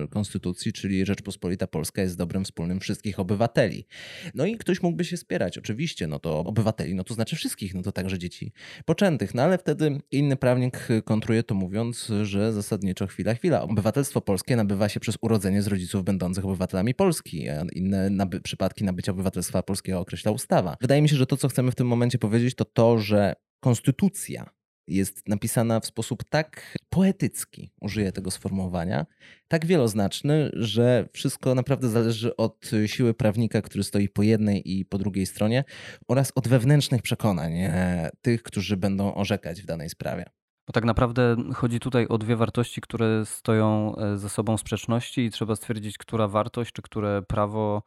Konstytucji, 0.10 0.74
czyli 0.74 1.06
Rzeczpospolita 1.06 1.68
Polska 1.68 2.02
jest 2.02 2.18
dobrem 2.18 2.46
wspólnym 2.46 2.80
wszystkich 2.80 3.20
obywateli. 3.20 3.88
No 4.36 4.46
i 4.46 4.58
ktoś 4.58 4.82
mógłby 4.82 5.06
się 5.06 5.18
spierać, 5.18 5.58
oczywiście, 5.58 6.08
no 6.08 6.20
to 6.20 6.40
obywateli, 6.40 6.96
no 6.96 7.04
to 7.04 7.14
znaczy 7.14 7.36
wszystkich, 7.36 7.74
no 7.74 7.82
to 7.82 7.92
także 7.92 8.20
dzieci 8.20 8.52
poczętych. 8.86 9.34
No 9.34 9.44
ale 9.44 9.58
wtedy 9.58 10.02
inny 10.12 10.36
prawnik 10.36 10.88
kontruje 11.06 11.44
to 11.44 11.56
mówiąc, 11.56 12.12
że 12.24 12.54
zasadniczo 12.54 13.08
chwila, 13.08 13.34
chwila. 13.34 13.62
Obywatelstwo 13.62 14.22
polskie 14.22 14.56
nabywa 14.56 14.90
się 14.90 15.00
przez 15.00 15.18
urodzenie 15.22 15.62
z 15.62 15.68
rodziców 15.68 16.04
będących 16.04 16.46
obywatelami 16.46 16.94
Polski, 16.94 17.50
a 17.50 17.66
inne 17.74 18.10
naby 18.10 18.42
przypadki 18.42 18.84
nabycia 18.84 19.12
obywatelstwa 19.12 19.64
polskiego 19.64 20.00
określa 20.00 20.32
ustawa 20.32 20.57
ustawa. 20.58 20.78
Wydaje 20.82 21.02
mi 21.02 21.10
się, 21.10 21.16
że 21.16 21.26
to, 21.26 21.38
co 21.38 21.48
chcemy 21.48 21.72
w 21.72 21.76
tym 21.76 21.88
momencie 21.88 22.18
powiedzieć, 22.18 22.56
to 22.56 22.66
to, 22.66 22.98
że 22.98 23.34
konstytucja 23.60 24.50
jest 24.88 25.28
napisana 25.28 25.80
w 25.80 25.86
sposób 25.86 26.24
tak 26.30 26.78
poetycki, 26.90 27.72
użyję 27.82 28.12
tego 28.12 28.32
sformułowania, 28.32 29.06
tak 29.48 29.66
wieloznaczny, 29.66 30.50
że 30.54 31.10
wszystko 31.14 31.56
naprawdę 31.56 31.90
zależy 31.90 32.36
od 32.36 32.72
siły 32.86 33.14
prawnika, 33.14 33.62
który 33.62 33.84
stoi 33.84 34.10
po 34.10 34.24
jednej 34.24 34.78
i 34.78 34.86
po 34.86 34.98
drugiej 34.98 35.26
stronie 35.26 35.64
oraz 36.08 36.32
od 36.36 36.48
wewnętrznych 36.48 37.02
przekonań 37.02 37.54
e, 37.58 38.10
tych, 38.22 38.44
którzy 38.44 38.78
będą 38.78 39.16
orzekać 39.16 39.62
w 39.62 39.66
danej 39.66 39.90
sprawie. 39.90 40.26
Bo 40.68 40.74
tak 40.74 40.86
naprawdę 40.86 41.36
chodzi 41.56 41.80
tutaj 41.80 42.08
o 42.08 42.18
dwie 42.18 42.36
wartości, 42.36 42.82
które 42.82 43.26
stoją 43.26 43.96
e, 43.96 44.18
ze 44.18 44.30
sobą 44.30 44.58
w 44.58 44.62
sprzeczności 44.62 45.22
i 45.22 45.32
trzeba 45.32 45.56
stwierdzić, 45.56 45.98
która 45.98 46.28
wartość 46.28 46.72
czy 46.72 46.82
które 46.82 47.22
prawo 47.22 47.84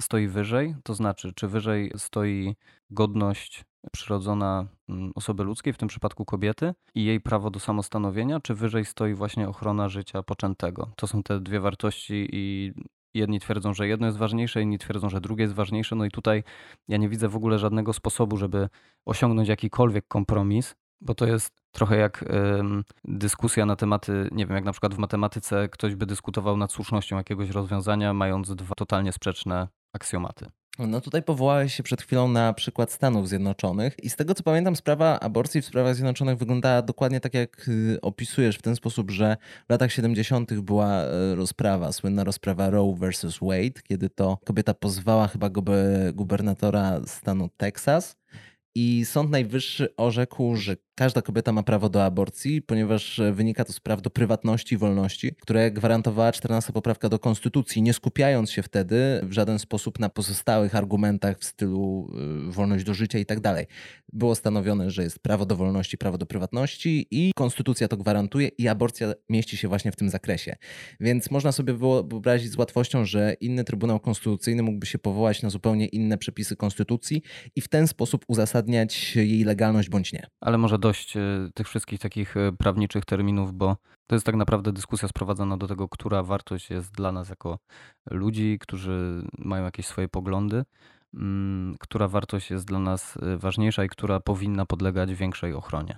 stoi 0.00 0.28
wyżej, 0.28 0.74
to 0.82 0.94
znaczy, 0.94 1.32
czy 1.34 1.48
wyżej 1.48 1.92
stoi 1.96 2.56
godność 2.90 3.64
przyrodzona 3.92 4.66
mm, 4.88 5.12
osoby 5.14 5.44
ludzkiej, 5.44 5.72
w 5.72 5.78
tym 5.78 5.88
przypadku 5.88 6.24
kobiety, 6.24 6.74
i 6.94 7.04
jej 7.04 7.20
prawo 7.20 7.50
do 7.50 7.60
samostanowienia, 7.60 8.40
czy 8.40 8.54
wyżej 8.54 8.84
stoi 8.84 9.14
właśnie 9.14 9.48
ochrona 9.48 9.88
życia 9.88 10.22
poczętego. 10.22 10.90
To 10.96 11.06
są 11.06 11.22
te 11.22 11.40
dwie 11.40 11.60
wartości 11.60 12.28
i 12.32 12.72
jedni 13.14 13.40
twierdzą, 13.40 13.74
że 13.74 13.88
jedno 13.88 14.06
jest 14.06 14.18
ważniejsze, 14.18 14.62
inni 14.62 14.78
twierdzą, 14.78 15.08
że 15.08 15.20
drugie 15.20 15.42
jest 15.42 15.54
ważniejsze. 15.54 15.96
No 15.96 16.04
i 16.04 16.10
tutaj 16.10 16.42
ja 16.88 16.96
nie 16.96 17.08
widzę 17.08 17.28
w 17.28 17.36
ogóle 17.36 17.58
żadnego 17.58 17.92
sposobu, 17.92 18.36
żeby 18.36 18.68
osiągnąć 19.06 19.48
jakikolwiek 19.48 20.08
kompromis, 20.08 20.74
bo 21.00 21.14
to 21.14 21.26
jest 21.26 21.60
trochę 21.72 21.96
jak 21.96 22.24
dyskusja 23.04 23.66
na 23.66 23.76
tematy, 23.76 24.28
nie 24.32 24.46
wiem, 24.46 24.54
jak 24.54 24.64
na 24.64 24.72
przykład 24.72 24.94
w 24.94 24.98
matematyce 24.98 25.68
ktoś 25.68 25.94
by 25.94 26.06
dyskutował 26.06 26.56
nad 26.56 26.72
słusznością 26.72 27.16
jakiegoś 27.16 27.50
rozwiązania, 27.50 28.14
mając 28.14 28.54
dwa 28.54 28.74
totalnie 28.74 29.12
sprzeczne 29.12 29.68
aksjomaty. 29.92 30.46
No 30.78 31.00
tutaj 31.00 31.22
powołałeś 31.22 31.74
się 31.74 31.82
przed 31.82 32.02
chwilą 32.02 32.28
na 32.28 32.52
przykład 32.52 32.92
Stanów 32.92 33.28
Zjednoczonych 33.28 34.04
i 34.04 34.10
z 34.10 34.16
tego 34.16 34.34
co 34.34 34.42
pamiętam 34.42 34.76
sprawa 34.76 35.20
aborcji 35.20 35.62
w 35.62 35.66
sprawach 35.66 35.94
zjednoczonych 35.94 36.38
wyglądała 36.38 36.82
dokładnie 36.82 37.20
tak 37.20 37.34
jak 37.34 37.68
y, 37.68 38.00
opisujesz 38.02 38.56
w 38.56 38.62
ten 38.62 38.76
sposób, 38.76 39.10
że 39.10 39.36
w 39.68 39.70
latach 39.70 39.92
70. 39.92 40.60
była 40.60 41.04
y, 41.04 41.34
rozprawa, 41.34 41.92
słynna 41.92 42.24
rozprawa 42.24 42.70
Roe 42.70 42.94
versus 42.98 43.38
Wade, 43.42 43.82
kiedy 43.82 44.10
to 44.10 44.38
kobieta 44.44 44.74
pozwała 44.74 45.28
chyba 45.28 45.50
gubernatora 46.12 47.00
stanu 47.06 47.48
Teksas 47.56 48.16
i 48.74 49.04
Sąd 49.04 49.30
Najwyższy 49.30 49.96
orzekł, 49.96 50.56
że 50.56 50.76
każda 51.00 51.22
kobieta 51.22 51.52
ma 51.52 51.62
prawo 51.62 51.88
do 51.88 52.04
aborcji, 52.04 52.62
ponieważ 52.62 53.18
e, 53.18 53.32
wynika 53.32 53.64
to 53.64 53.72
z 53.72 53.80
praw 53.80 54.02
do 54.02 54.10
prywatności 54.10 54.74
i 54.74 54.78
wolności, 54.78 55.34
które 55.40 55.70
gwarantowała 55.70 56.32
14 56.32 56.72
poprawka 56.72 57.08
do 57.08 57.18
Konstytucji, 57.18 57.82
nie 57.82 57.92
skupiając 57.92 58.50
się 58.50 58.62
wtedy 58.62 59.20
w 59.22 59.32
żaden 59.32 59.58
sposób 59.58 59.98
na 59.98 60.08
pozostałych 60.08 60.74
argumentach 60.74 61.38
w 61.38 61.44
stylu 61.44 62.10
e, 62.48 62.50
wolność 62.50 62.84
do 62.84 62.94
życia 62.94 63.18
i 63.18 63.26
tak 63.26 63.40
dalej. 63.40 63.66
Było 64.12 64.34
stanowione, 64.34 64.90
że 64.90 65.02
jest 65.02 65.18
prawo 65.18 65.46
do 65.46 65.56
wolności, 65.56 65.98
prawo 65.98 66.18
do 66.18 66.26
prywatności 66.26 67.06
i 67.10 67.32
Konstytucja 67.36 67.88
to 67.88 67.96
gwarantuje 67.96 68.48
i 68.48 68.68
aborcja 68.68 69.12
mieści 69.28 69.56
się 69.56 69.68
właśnie 69.68 69.92
w 69.92 69.96
tym 69.96 70.10
zakresie. 70.10 70.56
Więc 71.00 71.30
można 71.30 71.52
sobie 71.52 71.74
wyobrazić 71.74 72.52
z 72.52 72.56
łatwością, 72.56 73.04
że 73.04 73.34
inny 73.40 73.64
Trybunał 73.64 74.00
Konstytucyjny 74.00 74.62
mógłby 74.62 74.86
się 74.86 74.98
powołać 74.98 75.42
na 75.42 75.50
zupełnie 75.50 75.86
inne 75.86 76.18
przepisy 76.18 76.56
Konstytucji 76.56 77.22
i 77.56 77.60
w 77.60 77.68
ten 77.68 77.88
sposób 77.88 78.24
uzasadniać 78.28 79.16
jej 79.16 79.44
legalność 79.44 79.88
bądź 79.88 80.12
nie. 80.12 80.26
Ale 80.40 80.58
może 80.58 80.78
do 80.78 80.89
e, 80.90 81.20
tych 81.54 81.68
wszystkich 81.68 82.00
takich 82.00 82.36
e, 82.36 82.52
prawniczych 82.52 83.04
terminów, 83.04 83.52
bo 83.52 83.76
to 84.06 84.16
jest 84.16 84.26
tak 84.26 84.36
naprawdę 84.36 84.72
dyskusja 84.72 85.08
sprowadzona 85.08 85.56
do 85.56 85.66
tego, 85.66 85.88
która 85.88 86.22
wartość 86.22 86.70
jest 86.70 86.92
dla 86.92 87.12
nas 87.12 87.28
jako 87.28 87.58
ludzi, 88.10 88.58
którzy 88.60 89.22
mają 89.38 89.64
jakieś 89.64 89.86
swoje 89.86 90.08
poglądy, 90.08 90.64
mm, 91.14 91.76
która 91.80 92.08
wartość 92.08 92.50
jest 92.50 92.66
dla 92.66 92.78
nas 92.78 93.16
e, 93.16 93.36
ważniejsza 93.36 93.84
i 93.84 93.88
która 93.88 94.20
powinna 94.20 94.66
podlegać 94.66 95.14
większej 95.14 95.54
ochronie. 95.54 95.96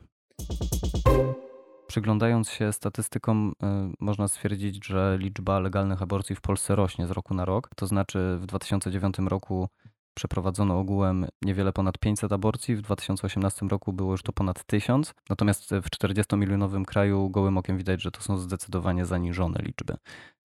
Przyglądając 1.86 2.50
się 2.50 2.72
statystykom, 2.72 3.52
można 4.00 4.28
stwierdzić, 4.28 4.86
że 4.86 5.16
liczba 5.20 5.58
legalnych 5.58 6.02
aborcji 6.02 6.36
w 6.36 6.40
Polsce 6.40 6.76
rośnie 6.76 7.06
z 7.06 7.10
roku 7.10 7.34
na 7.34 7.44
rok. 7.44 7.68
To 7.76 7.86
znaczy 7.86 8.38
w 8.40 8.46
2009 8.46 9.16
roku 9.18 9.68
Przeprowadzono 10.14 10.78
ogółem 10.78 11.26
niewiele 11.42 11.72
ponad 11.72 11.98
500 11.98 12.32
aborcji, 12.32 12.76
w 12.76 12.82
2018 12.82 13.66
roku 13.66 13.92
było 13.92 14.12
już 14.12 14.22
to 14.22 14.32
ponad 14.32 14.64
1000, 14.64 15.14
natomiast 15.30 15.70
w 15.70 15.90
40-milionowym 15.90 16.84
kraju 16.84 17.30
gołym 17.30 17.58
okiem 17.58 17.78
widać, 17.78 18.02
że 18.02 18.10
to 18.10 18.20
są 18.20 18.38
zdecydowanie 18.38 19.06
zaniżone 19.06 19.60
liczby. 19.62 19.96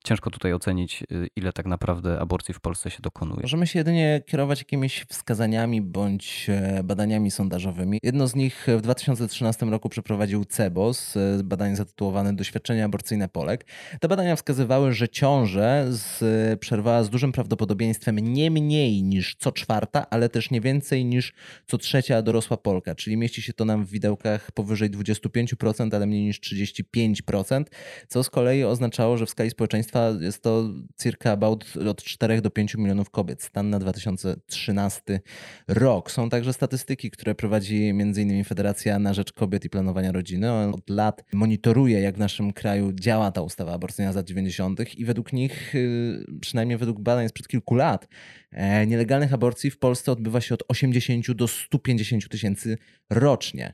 Ciężko 0.07 0.29
tutaj 0.29 0.53
ocenić, 0.53 1.03
y, 1.11 1.27
ile 1.35 1.53
tak 1.53 1.65
naprawdę 1.65 2.19
aborcji 2.19 2.53
w 2.53 2.59
Polsce 2.59 2.91
się 2.91 3.01
dokonuje. 3.01 3.41
Możemy 3.41 3.67
się 3.67 3.79
jedynie 3.79 4.21
kierować 4.25 4.59
jakimiś 4.59 5.05
wskazaniami 5.09 5.81
bądź 5.81 6.45
e, 6.49 6.83
badaniami 6.83 7.31
sondażowymi. 7.31 7.99
Jedno 8.03 8.27
z 8.27 8.35
nich 8.35 8.67
w 8.77 8.81
2013 8.81 9.65
roku 9.65 9.89
przeprowadził 9.89 10.45
CEBOS, 10.45 11.17
e, 11.17 11.43
badanie 11.43 11.75
zatytułowane 11.75 12.35
Doświadczenia 12.35 12.85
aborcyjne 12.85 13.29
Polek. 13.29 13.65
Te 13.99 14.07
badania 14.07 14.35
wskazywały, 14.35 14.93
że 14.93 15.09
ciążę 15.09 15.85
z, 15.89 16.59
przerwała 16.59 17.03
z 17.03 17.09
dużym 17.09 17.31
prawdopodobieństwem 17.31 18.19
nie 18.19 18.51
mniej 18.51 19.03
niż 19.03 19.35
co 19.39 19.51
czwarta, 19.51 20.09
ale 20.09 20.29
też 20.29 20.51
nie 20.51 20.61
więcej 20.61 21.05
niż 21.05 21.33
co 21.65 21.77
trzecia 21.77 22.21
dorosła 22.21 22.57
Polka, 22.57 22.95
czyli 22.95 23.17
mieści 23.17 23.41
się 23.41 23.53
to 23.53 23.65
nam 23.65 23.85
w 23.85 23.89
widełkach 23.89 24.51
powyżej 24.51 24.91
25%, 24.91 25.95
ale 25.95 26.05
mniej 26.05 26.23
niż 26.23 26.39
35%, 26.39 27.63
co 28.07 28.23
z 28.23 28.29
kolei 28.29 28.63
oznaczało, 28.63 29.17
że 29.17 29.25
w 29.25 29.29
skali 29.29 29.49
społeczeństwa 29.49 29.96
jest 30.19 30.43
to 30.43 30.69
circa 31.01 31.31
about 31.31 31.77
od 31.89 32.03
4 32.03 32.41
do 32.41 32.49
5 32.49 32.75
milionów 32.75 33.09
kobiet. 33.09 33.43
Stan 33.43 33.69
na 33.69 33.79
2013 33.79 35.19
rok. 35.67 36.11
Są 36.11 36.29
także 36.29 36.53
statystyki, 36.53 37.11
które 37.11 37.35
prowadzi 37.35 37.85
m.in. 37.85 38.43
Federacja 38.43 38.99
na 38.99 39.13
Rzecz 39.13 39.31
Kobiet 39.31 39.65
i 39.65 39.69
Planowania 39.69 40.11
Rodziny. 40.11 40.51
Od 40.51 40.89
lat 40.89 41.23
monitoruje, 41.33 41.99
jak 41.99 42.15
w 42.15 42.19
naszym 42.19 42.53
kraju 42.53 42.93
działa 42.93 43.31
ta 43.31 43.41
ustawa 43.41 43.73
aborcyjna 43.73 44.13
z 44.13 44.15
lat 44.15 44.25
90. 44.25 44.97
i 44.97 45.05
według 45.05 45.33
nich, 45.33 45.75
y, 45.75 46.25
przynajmniej 46.41 46.77
według 46.77 46.99
badań 46.99 47.29
sprzed 47.29 47.47
kilku 47.47 47.75
lat, 47.75 48.07
e, 48.51 48.87
nielegalnych 48.87 49.33
aborcji 49.33 49.71
w 49.71 49.79
Polsce 49.79 50.11
odbywa 50.11 50.41
się 50.41 50.55
od 50.55 50.63
80 50.67 51.33
do 51.33 51.47
150 51.47 52.29
tysięcy 52.29 52.77
rocznie. 53.09 53.73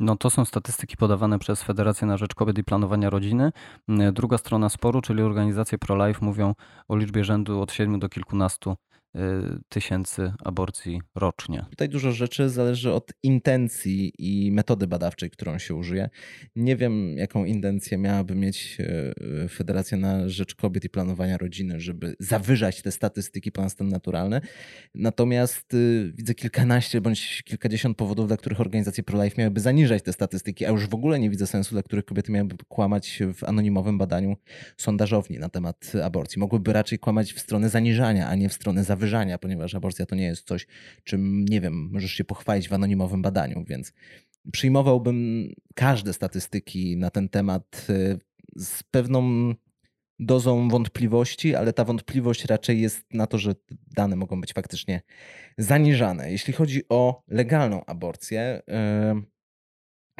No 0.00 0.16
to 0.16 0.30
są 0.30 0.44
statystyki 0.44 0.96
podawane 0.96 1.38
przez 1.38 1.62
Federację 1.62 2.06
na 2.06 2.16
Rzecz 2.16 2.34
Kobiet 2.34 2.58
i 2.58 2.64
Planowania 2.64 3.10
Rodziny. 3.10 3.52
Druga 4.12 4.38
strona 4.38 4.68
sporu, 4.68 5.00
czyli 5.00 5.22
organizacje 5.22 5.78
pro-life 5.78 6.24
mówią 6.24 6.54
o 6.88 6.96
liczbie 6.96 7.24
rzędu 7.24 7.60
od 7.60 7.72
7 7.72 7.98
do 7.98 8.08
kilkunastu 8.08 8.76
tysięcy 9.68 10.32
aborcji 10.44 11.00
rocznie. 11.14 11.64
Tutaj 11.70 11.88
dużo 11.88 12.12
rzeczy 12.12 12.48
zależy 12.48 12.92
od 12.92 13.12
intencji 13.22 14.12
i 14.18 14.52
metody 14.52 14.86
badawczej, 14.86 15.30
którą 15.30 15.58
się 15.58 15.74
użyje. 15.74 16.10
Nie 16.56 16.76
wiem, 16.76 17.16
jaką 17.16 17.44
intencję 17.44 17.98
miałaby 17.98 18.34
mieć 18.34 18.78
y, 19.44 19.48
Federacja 19.48 19.98
na 19.98 20.28
Rzecz 20.28 20.54
Kobiet 20.54 20.84
i 20.84 20.90
Planowania 20.90 21.38
Rodziny, 21.38 21.80
żeby 21.80 22.16
zawyżać 22.18 22.82
te 22.82 22.92
statystyki 22.92 23.52
ponad 23.52 23.72
stan 23.72 23.88
naturalny. 23.88 24.40
Natomiast 24.94 25.74
y, 25.74 26.12
widzę 26.16 26.34
kilkanaście 26.34 27.00
bądź 27.00 27.42
kilkadziesiąt 27.42 27.96
powodów, 27.96 28.28
dla 28.28 28.36
których 28.36 28.60
organizacje 28.60 29.04
pro-life 29.04 29.34
miałyby 29.38 29.60
zaniżać 29.60 30.02
te 30.02 30.12
statystyki, 30.12 30.66
a 30.66 30.70
już 30.70 30.86
w 30.86 30.94
ogóle 30.94 31.18
nie 31.18 31.30
widzę 31.30 31.46
sensu, 31.46 31.74
dla 31.74 31.82
których 31.82 32.04
kobiety 32.04 32.32
miałyby 32.32 32.56
kłamać 32.68 33.22
w 33.34 33.44
anonimowym 33.44 33.98
badaniu 33.98 34.36
sondażowni 34.76 35.38
na 35.38 35.48
temat 35.48 35.92
aborcji. 36.04 36.40
Mogłyby 36.40 36.72
raczej 36.72 36.98
kłamać 36.98 37.32
w 37.32 37.40
stronę 37.40 37.68
zaniżania, 37.68 38.28
a 38.28 38.34
nie 38.34 38.48
w 38.48 38.52
stronę 38.52 38.84
zawyżania 38.84 38.99
zawyżania, 39.00 39.38
ponieważ 39.38 39.74
aborcja 39.74 40.06
to 40.06 40.14
nie 40.14 40.24
jest 40.24 40.46
coś, 40.46 40.66
czym, 41.04 41.44
nie 41.44 41.60
wiem, 41.60 41.90
możesz 41.92 42.12
się 42.12 42.24
pochwalić 42.24 42.68
w 42.68 42.72
anonimowym 42.72 43.22
badaniu, 43.22 43.64
więc 43.68 43.92
przyjmowałbym 44.52 45.48
każde 45.74 46.12
statystyki 46.12 46.96
na 46.96 47.10
ten 47.10 47.28
temat 47.28 47.86
y, 47.90 48.18
z 48.56 48.82
pewną 48.82 49.54
dozą 50.18 50.68
wątpliwości, 50.68 51.54
ale 51.54 51.72
ta 51.72 51.84
wątpliwość 51.84 52.44
raczej 52.44 52.80
jest 52.80 53.14
na 53.14 53.26
to, 53.26 53.38
że 53.38 53.54
dane 53.96 54.16
mogą 54.16 54.40
być 54.40 54.52
faktycznie 54.52 55.02
zaniżane. 55.58 56.32
Jeśli 56.32 56.52
chodzi 56.52 56.82
o 56.88 57.22
legalną 57.28 57.84
aborcję, 57.84 58.62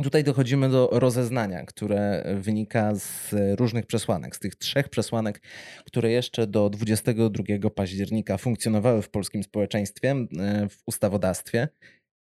Tutaj 0.03 0.25
dochodzimy 0.25 0.69
do 0.69 0.89
rozeznania, 0.93 1.65
które 1.65 2.25
wynika 2.41 2.95
z 2.95 3.35
różnych 3.59 3.87
przesłanek. 3.87 4.37
Z 4.37 4.39
tych 4.39 4.57
trzech 4.57 4.89
przesłanek, 4.89 5.43
które 5.87 6.11
jeszcze 6.11 6.47
do 6.47 6.71
22 6.71 7.71
października 7.71 8.39
funkcjonowały 8.39 9.03
w 9.03 9.11
polskim 9.11 9.43
społeczeństwie, 9.43 10.11
e, 10.11 10.69
w 10.69 10.83
ustawodawstwie. 10.87 11.69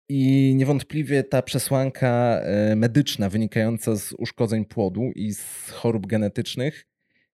I 0.08 0.52
niewątpliwie 0.56 1.24
ta 1.24 1.42
przesłanka 1.42 2.40
e, 2.42 2.76
medyczna 2.76 3.28
wynikająca 3.28 3.96
z 3.96 4.12
uszkodzeń 4.12 4.64
płodu 4.64 5.10
i 5.14 5.34
z 5.34 5.70
chorób 5.70 6.06
genetycznych 6.06 6.86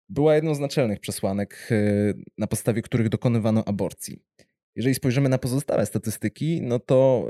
była 0.10 0.36
jedną 0.36 0.56
z 0.56 0.60
naczelnych 0.60 1.00
przesłanek, 1.00 1.70
e, 1.72 1.76
na 2.38 2.48
podstawie 2.48 2.82
których 2.82 3.10
dokonywano 3.10 3.64
aborcji. 3.66 4.20
Jeżeli 4.76 4.96
spojrzymy 4.96 5.30
na 5.30 5.38
pozostałe 5.38 5.86
statystyki, 5.86 6.62
no 6.62 6.80
to 6.80 7.28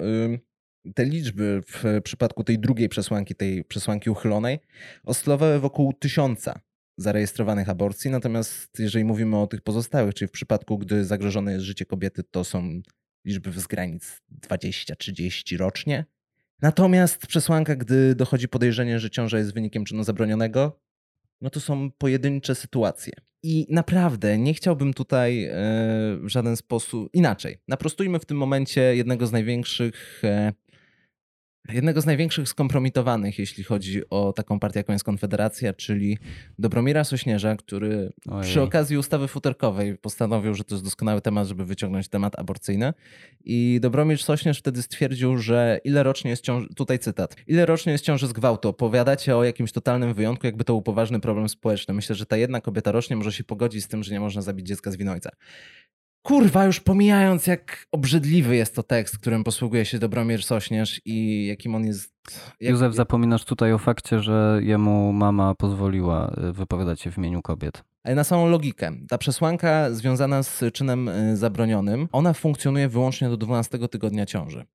te 0.96 1.06
liczby 1.06 1.62
w 1.68 2.02
przypadku 2.04 2.44
tej 2.44 2.60
drugiej 2.60 2.90
przesłanki, 2.90 3.36
tej 3.36 3.64
przesłanki 3.64 4.10
uchylonej, 4.10 4.60
oscylowały 5.04 5.60
wokół 5.60 5.94
tysiąca 5.94 6.60
zarejestrowanych 6.98 7.70
aborcji. 7.70 8.12
Natomiast 8.12 8.80
jeżeli 8.80 9.06
mówimy 9.06 9.38
o 9.38 9.48
tych 9.48 9.62
pozostałych, 9.62 10.14
czyli 10.14 10.28
w 10.28 10.32
przypadku, 10.32 10.78
gdy 10.78 11.06
zagrożone 11.06 11.52
jest 11.52 11.66
życie 11.66 11.86
kobiety, 11.86 12.24
to 12.24 12.44
są 12.44 12.82
liczby 13.26 13.52
z 13.52 13.68
granic 13.68 14.22
20-30 14.48 15.58
rocznie. 15.58 16.06
Natomiast 16.62 17.28
przesłanka, 17.28 17.76
gdy 17.76 18.16
dochodzi 18.16 18.48
podejrzenie, 18.48 19.00
że 19.00 19.10
ciąża 19.10 19.38
jest 19.38 19.54
wynikiem 19.54 19.86
czynu 19.86 20.04
zabronionego, 20.04 20.80
no 21.42 21.50
to 21.50 21.60
są 21.60 21.92
pojedyncze 21.92 22.56
sytuacje. 22.56 23.14
I 23.44 23.68
naprawdę 23.70 24.38
nie 24.38 24.54
chciałbym 24.54 24.94
tutaj 24.94 25.44
e, 25.44 25.52
w 26.22 26.28
żaden 26.28 26.58
sposób 26.58 27.10
inaczej. 27.14 27.58
Naprostujmy 27.68 28.20
w 28.20 28.26
tym 28.26 28.38
momencie 28.38 28.96
jednego 28.96 29.28
z 29.28 29.32
największych 29.32 30.22
e, 30.24 30.54
jednego 31.70 32.02
z 32.02 32.06
największych 32.06 32.50
skompromitowanych, 32.50 33.40
jeśli 33.40 33.64
chodzi 33.64 34.10
o 34.10 34.34
taką 34.34 34.60
partię, 34.60 34.80
jaką 34.80 34.94
jest 34.94 35.06
Konfederacja, 35.06 35.74
czyli 35.74 36.18
Dobromira 36.60 37.04
Sośnierza, 37.04 37.56
który 37.56 38.14
Ojej. 38.30 38.44
przy 38.44 38.62
okazji 38.62 38.98
ustawy 38.98 39.28
futerkowej 39.28 39.98
postanowił, 39.98 40.54
że 40.54 40.64
to 40.64 40.76
jest 40.76 40.84
doskonały 40.84 41.22
temat, 41.22 41.48
żeby 41.48 41.66
wyciągnąć 41.66 42.08
temat 42.08 42.40
aborcyjny. 42.40 42.94
I 43.46 43.80
Dobromir 43.82 44.24
Sośnierz 44.24 44.60
wtedy 44.60 44.82
stwierdził, 44.82 45.38
że 45.38 45.80
ile 45.84 46.04
rocznie 46.04 46.32
jest 46.32 46.44
ciąży, 46.44 46.68
tutaj 46.76 47.00
cytat, 47.00 47.36
ile 47.48 47.66
rocznie 47.66 47.92
jest 47.92 48.06
ciąży 48.06 48.28
z 48.28 48.34
gwałtu, 48.34 48.70
opowiadacie 48.70 49.38
o 49.38 49.44
jakimś 49.44 49.72
totalnym 49.72 50.14
wyjątku, 50.14 50.46
jakby 50.46 50.64
to 50.64 50.74
był 50.74 50.82
poważny 50.82 51.20
problem 51.20 51.50
społeczny. 51.50 51.94
Myślę, 51.94 52.16
że 52.16 52.26
ta 52.26 52.38
jedna 52.38 52.62
kobieta 52.62 52.92
rocznie 52.92 53.16
może 53.16 53.32
się 53.32 53.44
pogodzić 53.44 53.84
z 53.84 53.88
tym, 53.88 54.04
że 54.04 54.14
nie 54.14 54.20
można 54.20 54.42
zabić 54.42 54.68
dziecka 54.68 54.92
z 54.92 54.96
winojca. 54.96 55.30
Kurwa, 56.24 56.66
już 56.66 56.80
pomijając, 56.80 57.48
jak 57.48 57.88
obrzydliwy 57.92 58.56
jest 58.56 58.76
to 58.76 58.84
tekst, 58.84 59.18
którym 59.18 59.44
posługuje 59.44 59.86
się 59.86 60.00
Dobromir 60.00 60.44
Sośnierz 60.44 61.02
i 61.06 61.48
jakim 61.48 61.76
on 61.76 61.86
jest. 61.86 62.14
Jak... 62.60 62.72
Józef, 62.72 62.96
zapominasz 62.96 63.46
tutaj 63.46 63.74
o 63.74 63.78
fakcie, 63.78 64.20
że 64.20 64.60
jemu 64.64 65.14
mama 65.14 65.56
pozwoliła 65.56 66.36
y, 66.50 66.54
wypowiadać 66.54 67.02
się 67.02 67.12
w 67.12 67.18
imieniu 67.18 67.42
kobiet. 67.42 67.84
Ale 68.04 68.16
na 68.16 68.24
samą 68.24 68.48
logikę. 68.48 68.92
Ta 69.10 69.18
przesłanka 69.18 69.92
związana 69.92 70.44
z 70.44 70.64
czynem 70.74 71.08
y, 71.08 71.38
zabronionym, 71.38 72.08
ona 72.12 72.34
funkcjonuje 72.34 72.90
wyłącznie 72.90 73.30
do 73.30 73.38
12 73.38 73.88
tygodnia 73.88 74.26
ciąży. 74.26 74.66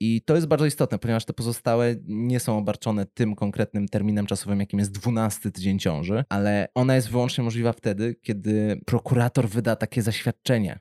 I 0.00 0.22
to 0.22 0.34
jest 0.34 0.46
bardzo 0.46 0.66
istotne, 0.66 0.98
ponieważ 0.98 1.24
te 1.24 1.32
pozostałe 1.32 1.94
nie 2.06 2.40
są 2.40 2.58
obarczone 2.58 3.06
tym 3.06 3.34
konkretnym 3.34 3.88
terminem 3.88 4.26
czasowym, 4.26 4.60
jakim 4.60 4.78
jest 4.78 4.92
12 4.92 5.50
tydzień 5.50 5.78
ciąży, 5.78 6.24
ale 6.28 6.68
ona 6.74 6.94
jest 6.94 7.10
wyłącznie 7.10 7.44
możliwa 7.44 7.72
wtedy, 7.72 8.14
kiedy 8.22 8.80
prokurator 8.86 9.48
wyda 9.48 9.76
takie 9.76 10.02
zaświadczenie, 10.02 10.78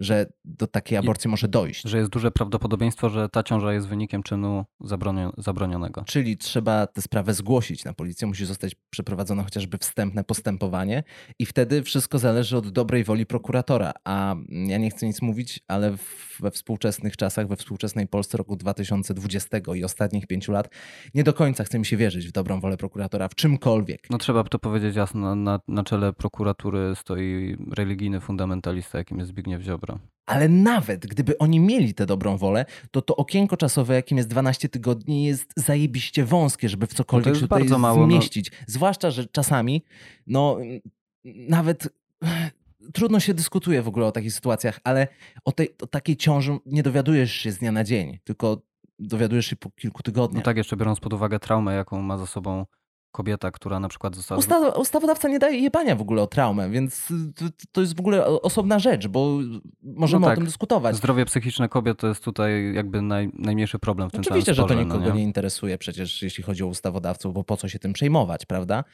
że 0.00 0.26
do 0.44 0.66
takiej 0.66 0.98
aborcji 0.98 1.28
I, 1.28 1.30
może 1.30 1.48
dojść. 1.48 1.82
Że 1.82 1.98
jest 1.98 2.10
duże 2.10 2.30
prawdopodobieństwo, 2.30 3.08
że 3.08 3.28
ta 3.28 3.42
ciąża 3.42 3.72
jest 3.72 3.88
wynikiem 3.88 4.22
czynu 4.22 4.64
zabronionego. 5.38 6.04
Czyli 6.06 6.36
trzeba 6.36 6.86
tę 6.86 7.02
sprawę 7.02 7.34
zgłosić 7.34 7.84
na 7.84 7.92
policję, 7.92 8.26
musi 8.26 8.46
zostać 8.46 8.76
przeprowadzone 8.90 9.44
chociażby 9.44 9.78
wstępne 9.78 10.24
postępowanie 10.24 11.02
i 11.38 11.46
wtedy 11.46 11.82
wszystko 11.82 12.18
zależy 12.18 12.56
od 12.56 12.68
dobrej 12.68 13.04
woli 13.04 13.26
prokuratora. 13.26 13.92
A 14.04 14.36
ja 14.48 14.78
nie 14.78 14.90
chcę 14.90 15.06
nic 15.06 15.22
mówić, 15.22 15.60
ale 15.68 15.96
we 16.40 16.50
współczesnych 16.50 17.16
czasach, 17.16 17.48
we 17.48 17.56
współczesnej 17.56 18.08
Polsce 18.08 18.38
roku 18.38 18.56
2020 18.56 19.58
i 19.74 19.84
ostatnich 19.84 20.26
pięciu 20.26 20.52
lat 20.52 20.68
nie 21.14 21.24
do 21.24 21.32
końca 21.32 21.64
chce 21.64 21.78
mi 21.78 21.86
się 21.86 21.96
wierzyć 21.96 22.28
w 22.28 22.32
dobrą 22.32 22.60
wolę 22.60 22.76
prokuratora 22.76 23.28
w 23.28 23.34
czymkolwiek. 23.34 24.10
No 24.10 24.18
trzeba 24.18 24.44
to 24.44 24.58
powiedzieć 24.58 24.96
jasno, 24.96 25.34
na, 25.34 25.60
na 25.68 25.84
czele 25.84 26.12
prokuratury 26.12 26.94
stoi 26.94 27.56
religijny 27.72 28.20
fundamentalista, 28.20 28.98
jakim 28.98 29.18
jest 29.18 29.30
Zbigniew 29.30 29.62
Ziobro. 29.62 29.89
Ale 30.26 30.48
nawet 30.48 31.06
gdyby 31.06 31.38
oni 31.38 31.60
mieli 31.60 31.94
tę 31.94 32.06
dobrą 32.06 32.36
wolę, 32.36 32.64
to 32.90 33.02
to 33.02 33.16
okienko 33.16 33.56
czasowe, 33.56 33.94
jakim 33.94 34.18
jest 34.18 34.28
12 34.28 34.68
tygodni, 34.68 35.24
jest 35.24 35.52
zajebiście 35.56 36.24
wąskie, 36.24 36.68
żeby 36.68 36.86
w 36.86 36.94
cokolwiek 36.94 37.34
no 37.34 37.40
tutaj 37.40 37.64
mało, 37.64 38.06
no. 38.06 38.06
zmieścić. 38.06 38.50
No. 38.50 38.56
Zwłaszcza, 38.66 39.10
że 39.10 39.26
czasami, 39.26 39.84
no 40.26 40.58
nawet 41.24 41.88
trudno 42.94 43.20
się 43.20 43.34
dyskutuje 43.34 43.82
w 43.82 43.88
ogóle 43.88 44.06
o 44.06 44.12
takich 44.12 44.32
sytuacjach, 44.32 44.80
ale 44.84 45.08
o, 45.44 45.52
tej, 45.52 45.76
o 45.82 45.86
takiej 45.86 46.16
ciąży 46.16 46.58
nie 46.66 46.82
dowiadujesz 46.82 47.32
się 47.32 47.52
z 47.52 47.58
dnia 47.58 47.72
na 47.72 47.84
dzień, 47.84 48.18
tylko 48.24 48.62
dowiadujesz 48.98 49.46
się 49.46 49.56
po 49.56 49.70
kilku 49.70 50.02
tygodniach. 50.02 50.40
No 50.40 50.44
tak, 50.44 50.56
jeszcze 50.56 50.76
biorąc 50.76 51.00
pod 51.00 51.12
uwagę 51.12 51.38
traumę, 51.38 51.74
jaką 51.74 52.02
ma 52.02 52.18
za 52.18 52.26
sobą 52.26 52.66
kobieta, 53.12 53.50
która 53.50 53.80
na 53.80 53.88
przykład 53.88 54.16
została... 54.16 54.38
Usta 54.38 54.68
ustawodawca 54.68 55.28
nie 55.28 55.38
daje 55.38 55.58
jebania 55.58 55.96
w 55.96 56.00
ogóle 56.00 56.22
o 56.22 56.26
traumę, 56.26 56.70
więc 56.70 57.08
to, 57.36 57.44
to 57.72 57.80
jest 57.80 57.96
w 57.96 58.00
ogóle 58.00 58.26
osobna 58.26 58.78
rzecz, 58.78 59.06
bo 59.06 59.38
możemy 59.82 60.20
no 60.20 60.26
tak. 60.26 60.34
o 60.34 60.36
tym 60.36 60.44
dyskutować. 60.44 60.96
Zdrowie 60.96 61.24
psychiczne 61.24 61.68
kobiet 61.68 61.98
to 61.98 62.06
jest 62.06 62.24
tutaj 62.24 62.74
jakby 62.74 63.02
naj, 63.02 63.30
najmniejszy 63.34 63.78
problem 63.78 64.08
w 64.08 64.12
tym 64.12 64.20
Oczywiście, 64.20 64.54
sporze, 64.54 64.68
że 64.68 64.74
to 64.74 64.82
nikogo 64.82 65.00
no 65.00 65.06
nie? 65.06 65.20
nie? 65.20 65.22
interesuje 65.22 65.78
przecież, 65.78 66.22
jeśli 66.22 66.44
chodzi 66.44 66.62
o 66.62 66.66
ustawodawców, 66.66 67.34
bo 67.34 67.44
po 67.44 67.56
co 67.56 67.68
się 67.68 67.78
tym 67.78 67.92
przejmować, 67.92 68.46
prawda? 68.46 68.84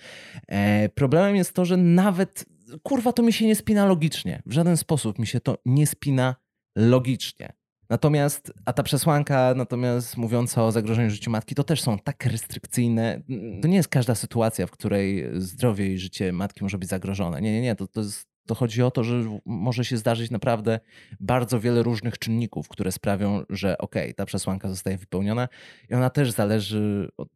E, 0.49 0.89
problemem 0.89 1.37
jest 1.37 1.53
to, 1.55 1.65
że 1.65 1.77
nawet 1.77 2.45
kurwa, 2.83 3.13
to 3.13 3.23
mi 3.23 3.33
się 3.33 3.47
nie 3.47 3.57
spina 3.57 3.87
logicznie. 3.87 4.43
W 4.47 4.53
żaden 4.53 4.77
sposób 4.77 5.19
mi 5.19 5.27
się 5.27 5.41
to 5.41 5.59
nie 5.65 5.87
spina 5.87 6.37
logicznie. 6.77 7.53
Natomiast, 7.91 8.53
a 8.65 8.73
ta 8.73 8.83
przesłanka, 8.83 9.55
natomiast 9.57 10.17
mówiąca 10.17 10.65
o 10.65 10.73
zagrożeniu 10.73 11.11
życiu 11.11 11.31
matki, 11.31 11.55
to 11.55 11.65
też 11.65 11.83
są 11.83 11.99
tak 11.99 12.25
restrykcyjne. 12.25 13.23
To 13.63 13.69
nie 13.69 13.77
jest 13.77 13.89
każda 13.89 14.15
sytuacja, 14.15 14.67
w 14.67 14.71
której 14.71 15.25
zdrowie 15.35 15.93
i 15.93 15.99
życie 15.99 16.33
matki 16.33 16.65
może 16.65 16.79
być 16.79 16.89
zagrożone. 16.89 17.41
Nie, 17.41 17.53
nie, 17.53 17.61
nie. 17.61 17.77
To, 17.77 17.87
to, 17.87 18.01
jest, 18.01 18.27
to 18.47 18.55
chodzi 18.55 18.83
o 18.83 18.91
to, 18.91 19.05
że 19.05 19.39
może 19.45 19.85
się 19.85 19.97
zdarzyć 19.97 20.31
naprawdę 20.31 20.81
bardzo 21.21 21.61
wiele 21.61 21.83
różnych 21.83 22.19
czynników, 22.19 22.69
które 22.69 22.93
sprawią, 22.93 23.43
że 23.51 23.79
okej, 23.79 24.03
okay, 24.03 24.15
ta 24.15 24.27
przesłanka 24.27 24.69
zostaje 24.69 24.99
wypełniona 24.99 25.49
i 25.91 25.95
ona 25.95 26.11
też 26.11 26.31
zależy 26.31 27.09
od, 27.17 27.29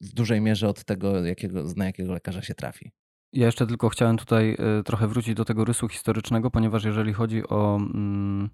w 0.00 0.12
dużej 0.12 0.40
mierze 0.40 0.68
od 0.68 0.84
tego, 0.84 1.24
jakiego, 1.24 1.64
na 1.76 1.86
jakiego 1.86 2.12
lekarza 2.12 2.42
się 2.42 2.54
trafi. 2.54 2.90
Ja 3.32 3.46
jeszcze 3.46 3.66
tylko 3.66 3.88
chciałem 3.88 4.16
tutaj 4.16 4.56
y, 4.80 4.82
trochę 4.82 5.08
wrócić 5.08 5.34
do 5.34 5.44
tego 5.44 5.64
rysu 5.64 5.88
historycznego, 5.88 6.50
ponieważ 6.50 6.84
jeżeli 6.84 7.12
chodzi 7.12 7.48
o 7.48 7.76
mm, 7.76 8.50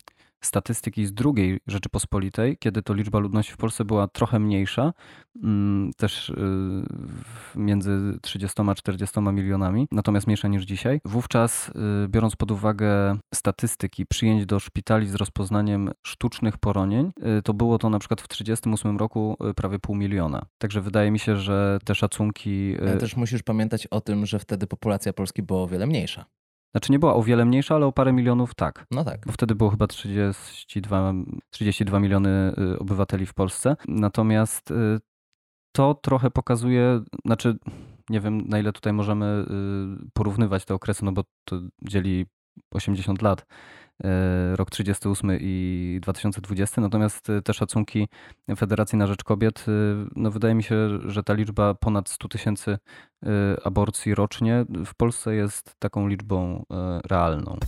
statystyki 0.47 1.07
z 1.07 1.13
drugiej 1.13 1.61
Rzeczypospolitej, 1.67 2.57
kiedy 2.59 2.83
to 2.83 2.95
liczba 2.95 3.19
ludności 3.19 3.53
w 3.53 3.57
Polsce 3.57 3.85
była 3.85 4.09
trochę 4.09 4.39
mniejsza, 4.39 4.93
mm, 5.43 5.93
też 5.97 6.29
y, 6.29 6.35
między 7.57 8.19
30 8.23 8.63
a 8.69 8.75
40 8.75 9.21
milionami, 9.21 9.89
natomiast 9.93 10.27
mniejsza 10.27 10.49
niż 10.49 10.65
dzisiaj. 10.65 11.01
Wówczas, 11.05 11.69
y, 12.05 12.09
biorąc 12.09 12.37
pod 12.37 12.51
uwagę 12.51 13.17
statystyki 13.35 14.07
przyjęć 14.07 14.47
do 14.47 14.61
szpitali 14.61 15.09
z 15.09 15.15
rozpoznaniem 15.15 15.91
sztucznych 16.07 16.59
poronień, 16.59 17.13
y, 17.39 17.43
to 17.43 17.55
było 17.55 17.79
to 17.79 17.91
na 17.91 17.99
przykład 17.99 18.21
w 18.21 18.29
1938 18.29 18.99
roku 18.99 19.37
prawie 19.57 19.79
pół 19.79 19.97
miliona. 19.97 20.47
Także 20.59 20.81
wydaje 20.81 21.11
mi 21.11 21.19
się, 21.19 21.37
że 21.37 21.79
te 21.85 21.95
szacunki. 21.95 22.77
Ale 22.81 22.97
też 22.97 23.17
musisz 23.17 23.43
pamiętać 23.43 23.87
o 23.87 24.01
tym, 24.01 24.27
że 24.27 24.39
wtedy 24.39 24.67
populacja 24.67 25.13
Polski 25.13 25.43
była 25.43 25.63
o 25.63 25.67
wiele 25.67 25.87
mniejsza. 25.87 26.25
Znaczy 26.75 26.93
nie 26.93 26.99
była 26.99 27.15
o 27.15 27.23
wiele 27.23 27.45
mniejsza, 27.45 27.75
ale 27.75 27.87
o 27.87 27.93
parę 27.93 28.13
milionów 28.13 28.55
tak. 28.55 28.87
No 28.91 29.05
tak. 29.05 29.27
Bo 29.27 29.33
wtedy 29.33 29.55
było 29.55 29.71
chyba 29.71 29.87
32, 29.87 31.13
32 31.51 32.01
miliony 32.01 32.55
y, 32.75 32.79
obywateli 32.79 33.27
w 33.27 33.35
Polsce. 33.35 33.77
Natomiast 33.89 34.71
y, 34.71 34.75
to 35.73 35.95
trochę 35.95 36.31
pokazuje, 36.31 37.01
znaczy 37.25 37.57
nie 38.11 38.21
wiem 38.21 38.49
na 38.49 38.59
ile 38.59 38.73
tutaj 38.73 38.93
możemy 38.93 39.45
y, 40.07 40.11
porównywać 40.13 40.65
te 40.65 40.75
okresy, 40.75 41.05
no 41.05 41.13
bo 41.13 41.25
to 41.45 41.61
dzieli 41.83 42.27
80 42.73 43.23
lat. 43.23 43.47
E, 44.03 44.57
rok 44.57 44.71
38 44.71 45.39
i 45.41 45.99
2020. 46.03 46.81
Natomiast 46.81 47.31
e, 47.31 47.43
te 47.43 47.55
szacunki 47.55 48.09
Federacji 48.57 48.99
na 48.99 49.07
Rzecz 49.07 49.25
Kobiet, 49.25 49.65
e, 49.69 49.73
no 50.17 50.31
wydaje 50.31 50.55
mi 50.55 50.63
się, 50.63 50.99
że 51.11 51.23
ta 51.23 51.35
liczba 51.35 51.75
ponad 51.75 52.09
100 52.09 52.29
tysięcy 52.29 52.79
aborcji 53.65 54.15
rocznie 54.15 54.65
w 54.87 54.95
Polsce 54.95 55.35
jest 55.35 55.75
taką 55.79 56.09
liczbą 56.09 56.65
realną. 57.05 57.59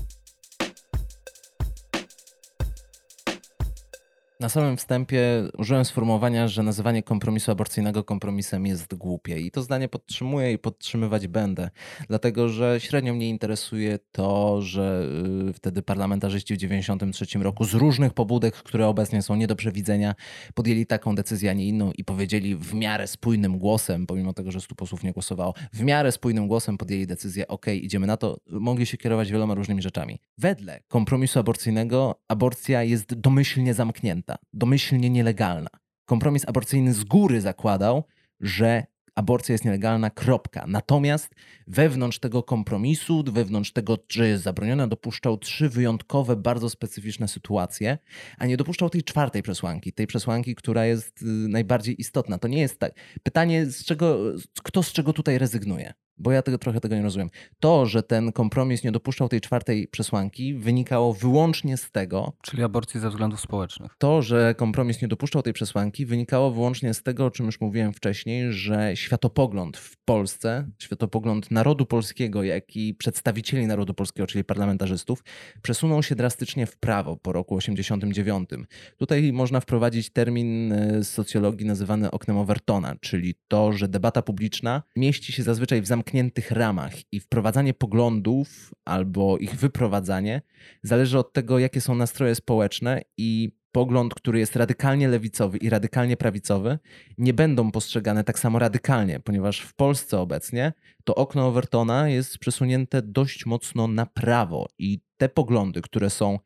Na 4.40 4.48
samym 4.48 4.76
wstępie 4.76 5.20
użyłem 5.58 5.84
sformułowania, 5.84 6.48
że 6.48 6.62
nazywanie 6.62 7.02
kompromisu 7.02 7.52
aborcyjnego 7.52 8.04
kompromisem 8.04 8.66
jest 8.66 8.94
głupie. 8.94 9.40
I 9.40 9.50
to 9.50 9.62
zdanie 9.62 9.88
podtrzymuję 9.88 10.52
i 10.52 10.58
podtrzymywać 10.58 11.26
będę, 11.26 11.70
dlatego 12.08 12.48
że 12.48 12.80
średnio 12.80 13.14
mnie 13.14 13.28
interesuje 13.28 13.98
to, 14.12 14.62
że 14.62 15.08
y, 15.48 15.52
wtedy 15.52 15.82
parlamentarzyści 15.82 16.54
w 16.54 16.56
1993 16.56 17.38
roku 17.38 17.64
z 17.64 17.74
różnych 17.74 18.12
pobudek, 18.12 18.54
które 18.54 18.88
obecnie 18.88 19.22
są 19.22 19.36
nie 19.36 19.46
do 19.46 19.56
przewidzenia, 19.56 20.14
podjęli 20.54 20.86
taką 20.86 21.14
decyzję, 21.14 21.50
a 21.50 21.52
nie 21.52 21.66
inną 21.66 21.92
i 21.92 22.04
powiedzieli 22.04 22.56
w 22.56 22.74
miarę 22.74 23.06
spójnym 23.06 23.58
głosem, 23.58 24.06
pomimo 24.06 24.32
tego, 24.32 24.50
że 24.50 24.60
stu 24.60 24.74
posłów 24.74 25.02
nie 25.02 25.12
głosowało, 25.12 25.54
w 25.72 25.82
miarę 25.82 26.12
spójnym 26.12 26.48
głosem 26.48 26.78
podjęli 26.78 27.06
decyzję, 27.06 27.48
ok, 27.48 27.66
idziemy 27.66 28.06
na 28.06 28.16
to, 28.16 28.36
mogli 28.50 28.86
się 28.86 28.96
kierować 28.96 29.32
wieloma 29.32 29.54
różnymi 29.54 29.82
rzeczami. 29.82 30.18
Wedle 30.38 30.80
kompromisu 30.88 31.38
aborcyjnego 31.38 32.20
aborcja 32.28 32.82
jest 32.82 33.14
domyślnie 33.14 33.74
zamknięta 33.74 34.25
domyślnie 34.52 35.10
nielegalna. 35.10 35.70
Kompromis 36.04 36.48
aborcyjny 36.48 36.94
z 36.94 37.04
góry 37.04 37.40
zakładał, 37.40 38.04
że 38.40 38.86
aborcja 39.16 39.52
jest 39.52 39.64
nielegalna, 39.64 40.10
kropka. 40.10 40.64
Natomiast 40.68 41.34
wewnątrz 41.66 42.18
tego 42.18 42.42
kompromisu, 42.42 43.24
wewnątrz 43.32 43.72
tego, 43.72 43.98
że 44.08 44.28
jest 44.28 44.42
zabroniona, 44.44 44.86
dopuszczał 44.86 45.38
trzy 45.38 45.68
wyjątkowe, 45.68 46.36
bardzo 46.36 46.70
specyficzne 46.70 47.28
sytuacje, 47.28 47.98
a 48.38 48.46
nie 48.46 48.56
dopuszczał 48.56 48.90
tej 48.90 49.02
czwartej 49.02 49.42
przesłanki, 49.42 49.92
tej 49.92 50.06
przesłanki, 50.06 50.54
która 50.54 50.86
jest 50.86 51.22
y, 51.22 51.24
najbardziej 51.24 52.00
istotna. 52.00 52.38
To 52.38 52.48
nie 52.48 52.60
jest 52.60 52.78
tak. 52.78 52.92
Pytanie, 53.22 53.66
z 53.66 53.84
czego, 53.84 54.18
kto 54.62 54.82
z 54.82 54.92
czego 54.92 55.12
tutaj 55.12 55.38
rezygnuje? 55.38 55.92
Bo 56.18 56.32
ja 56.32 56.42
tego, 56.42 56.58
trochę 56.58 56.80
tego 56.80 56.96
nie 56.96 57.02
rozumiem. 57.02 57.30
To, 57.60 57.86
że 57.86 58.02
ten 58.02 58.32
kompromis 58.32 58.84
nie 58.84 58.92
dopuszczał 58.92 59.28
tej 59.28 59.40
czwartej 59.40 59.88
przesłanki, 59.88 60.54
wynikało 60.54 61.14
wyłącznie 61.14 61.76
z 61.76 61.90
tego. 61.90 62.32
Czyli 62.42 62.62
aborcji 62.62 63.00
ze 63.00 63.10
względów 63.10 63.40
społecznych. 63.40 63.92
To, 63.98 64.22
że 64.22 64.54
kompromis 64.54 65.02
nie 65.02 65.08
dopuszczał 65.08 65.42
tej 65.42 65.52
przesłanki, 65.52 66.06
wynikało 66.06 66.50
wyłącznie 66.50 66.94
z 66.94 67.02
tego, 67.02 67.26
o 67.26 67.30
czym 67.30 67.46
już 67.46 67.60
mówiłem 67.60 67.92
wcześniej, 67.92 68.52
że 68.52 68.96
światopogląd 68.96 69.76
w 69.76 69.96
Polsce, 69.96 70.70
światopogląd 70.78 71.50
narodu 71.50 71.86
polskiego, 71.86 72.42
jak 72.42 72.76
i 72.76 72.94
przedstawicieli 72.94 73.66
narodu 73.66 73.94
polskiego, 73.94 74.26
czyli 74.26 74.44
parlamentarzystów, 74.44 75.24
przesunął 75.62 76.02
się 76.02 76.14
drastycznie 76.14 76.66
w 76.66 76.76
prawo 76.76 77.16
po 77.16 77.32
roku 77.32 77.54
89. 77.54 78.50
Tutaj 78.96 79.32
można 79.32 79.60
wprowadzić 79.60 80.10
termin 80.10 80.72
e, 80.72 81.04
z 81.04 81.08
socjologii 81.08 81.66
nazywany 81.66 82.10
oknem 82.10 82.38
Overtona, 82.38 82.96
czyli 83.00 83.34
to, 83.48 83.72
że 83.72 83.88
debata 83.88 84.22
publiczna 84.22 84.82
mieści 84.96 85.32
się 85.32 85.42
zazwyczaj 85.42 85.82
w 85.82 85.86
zamkniętym 85.86 86.05
zamkniętych 86.06 86.50
ramach 86.50 86.92
i 87.12 87.20
wprowadzanie 87.20 87.74
poglądów 87.74 88.74
albo 88.84 89.38
ich 89.38 89.54
wyprowadzanie 89.54 90.42
zależy 90.82 91.18
od 91.18 91.32
tego, 91.32 91.58
jakie 91.58 91.80
są 91.80 91.94
nastroje 91.94 92.34
społeczne 92.34 93.02
i 93.16 93.50
pogląd, 93.72 94.14
który 94.14 94.38
jest 94.38 94.56
radykalnie 94.56 95.08
lewicowy 95.08 95.58
i 95.58 95.70
radykalnie 95.70 96.16
prawicowy, 96.16 96.78
nie 97.18 97.34
będą 97.34 97.70
postrzegane 97.70 98.24
tak 98.24 98.38
samo 98.38 98.58
radykalnie, 98.58 99.20
ponieważ 99.20 99.60
w 99.60 99.74
Polsce 99.74 100.18
obecnie 100.18 100.72
to 101.04 101.14
okno 101.14 101.48
Overtona 101.48 102.08
jest 102.08 102.38
przesunięte 102.38 103.02
dość 103.02 103.46
mocno 103.46 103.88
na 103.88 104.06
prawo 104.06 104.66
i 104.78 105.00
te 105.16 105.28
poglądy, 105.28 105.82
które 105.82 106.10
są 106.10 106.38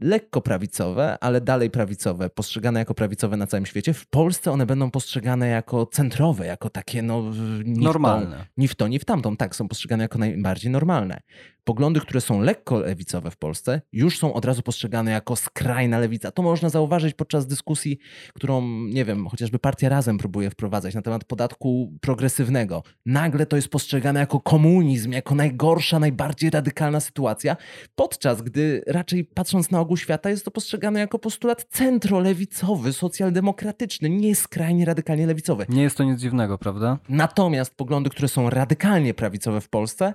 lekko 0.00 0.40
prawicowe, 0.40 1.18
ale 1.20 1.40
dalej 1.40 1.70
prawicowe, 1.70 2.30
postrzegane 2.30 2.78
jako 2.78 2.94
prawicowe 2.94 3.36
na 3.36 3.46
całym 3.46 3.66
świecie. 3.66 3.94
W 3.94 4.06
Polsce 4.06 4.52
one 4.52 4.66
będą 4.66 4.90
postrzegane 4.90 5.48
jako 5.48 5.86
centrowe, 5.86 6.46
jako 6.46 6.70
takie 6.70 7.02
no... 7.02 7.22
Normalne. 7.64 8.46
Ni 8.56 8.68
w 8.68 8.74
to, 8.74 8.88
ni 8.88 8.98
w 8.98 9.04
tamtą. 9.04 9.36
Tak, 9.36 9.56
są 9.56 9.68
postrzegane 9.68 10.04
jako 10.04 10.18
najbardziej 10.18 10.70
normalne 10.70 11.20
poglądy, 11.68 12.00
które 12.00 12.20
są 12.20 12.40
lekko 12.40 12.78
lewicowe 12.78 13.30
w 13.30 13.36
Polsce, 13.36 13.80
już 13.92 14.18
są 14.18 14.34
od 14.34 14.44
razu 14.44 14.62
postrzegane 14.62 15.10
jako 15.10 15.36
skrajna 15.36 15.98
lewica. 15.98 16.30
To 16.30 16.42
można 16.42 16.68
zauważyć 16.68 17.14
podczas 17.14 17.46
dyskusji, 17.46 17.98
którą, 18.34 18.62
nie 18.84 19.04
wiem, 19.04 19.28
chociażby 19.28 19.58
Partia 19.58 19.88
Razem 19.88 20.18
próbuje 20.18 20.50
wprowadzać 20.50 20.94
na 20.94 21.02
temat 21.02 21.24
podatku 21.24 21.92
progresywnego. 22.00 22.82
Nagle 23.06 23.46
to 23.46 23.56
jest 23.56 23.68
postrzegane 23.68 24.20
jako 24.20 24.40
komunizm, 24.40 25.12
jako 25.12 25.34
najgorsza, 25.34 25.98
najbardziej 25.98 26.50
radykalna 26.50 27.00
sytuacja, 27.00 27.56
podczas 27.94 28.42
gdy 28.42 28.82
raczej 28.86 29.24
patrząc 29.24 29.70
na 29.70 29.80
świata 29.96 30.30
jest 30.30 30.44
to 30.44 30.50
postrzegane 30.50 31.00
jako 31.00 31.18
postulat 31.18 31.64
centrolewicowy, 31.70 32.92
socjaldemokratyczny, 32.92 34.10
nie 34.10 34.34
skrajnie 34.34 34.84
radykalnie 34.84 35.26
lewicowy. 35.26 35.66
Nie 35.68 35.82
jest 35.82 35.96
to 35.96 36.04
nic 36.04 36.20
dziwnego, 36.20 36.58
prawda? 36.58 36.98
Natomiast 37.08 37.74
poglądy, 37.74 38.10
które 38.10 38.28
są 38.28 38.50
radykalnie 38.50 39.14
prawicowe 39.14 39.60
w 39.60 39.68
Polsce, 39.68 40.14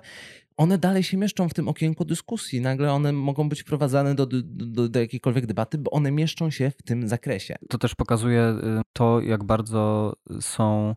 one 0.57 0.77
dalej 0.77 1.03
się 1.03 1.17
mieszczą 1.17 1.49
w 1.49 1.53
tym 1.53 1.67
okienku 1.67 2.05
dyskusji. 2.05 2.61
Nagle 2.61 2.93
one 2.93 3.13
mogą 3.13 3.49
być 3.49 3.61
wprowadzane 3.61 4.15
do, 4.15 4.25
do, 4.25 4.89
do 4.89 4.99
jakiejkolwiek 4.99 5.45
debaty, 5.45 5.77
bo 5.77 5.91
one 5.91 6.11
mieszczą 6.11 6.49
się 6.49 6.71
w 6.77 6.83
tym 6.83 7.07
zakresie. 7.07 7.55
To 7.69 7.77
też 7.77 7.95
pokazuje 7.95 8.41
y, 8.41 8.81
to, 8.93 9.21
jak 9.21 9.43
bardzo 9.43 10.13
są 10.41 10.95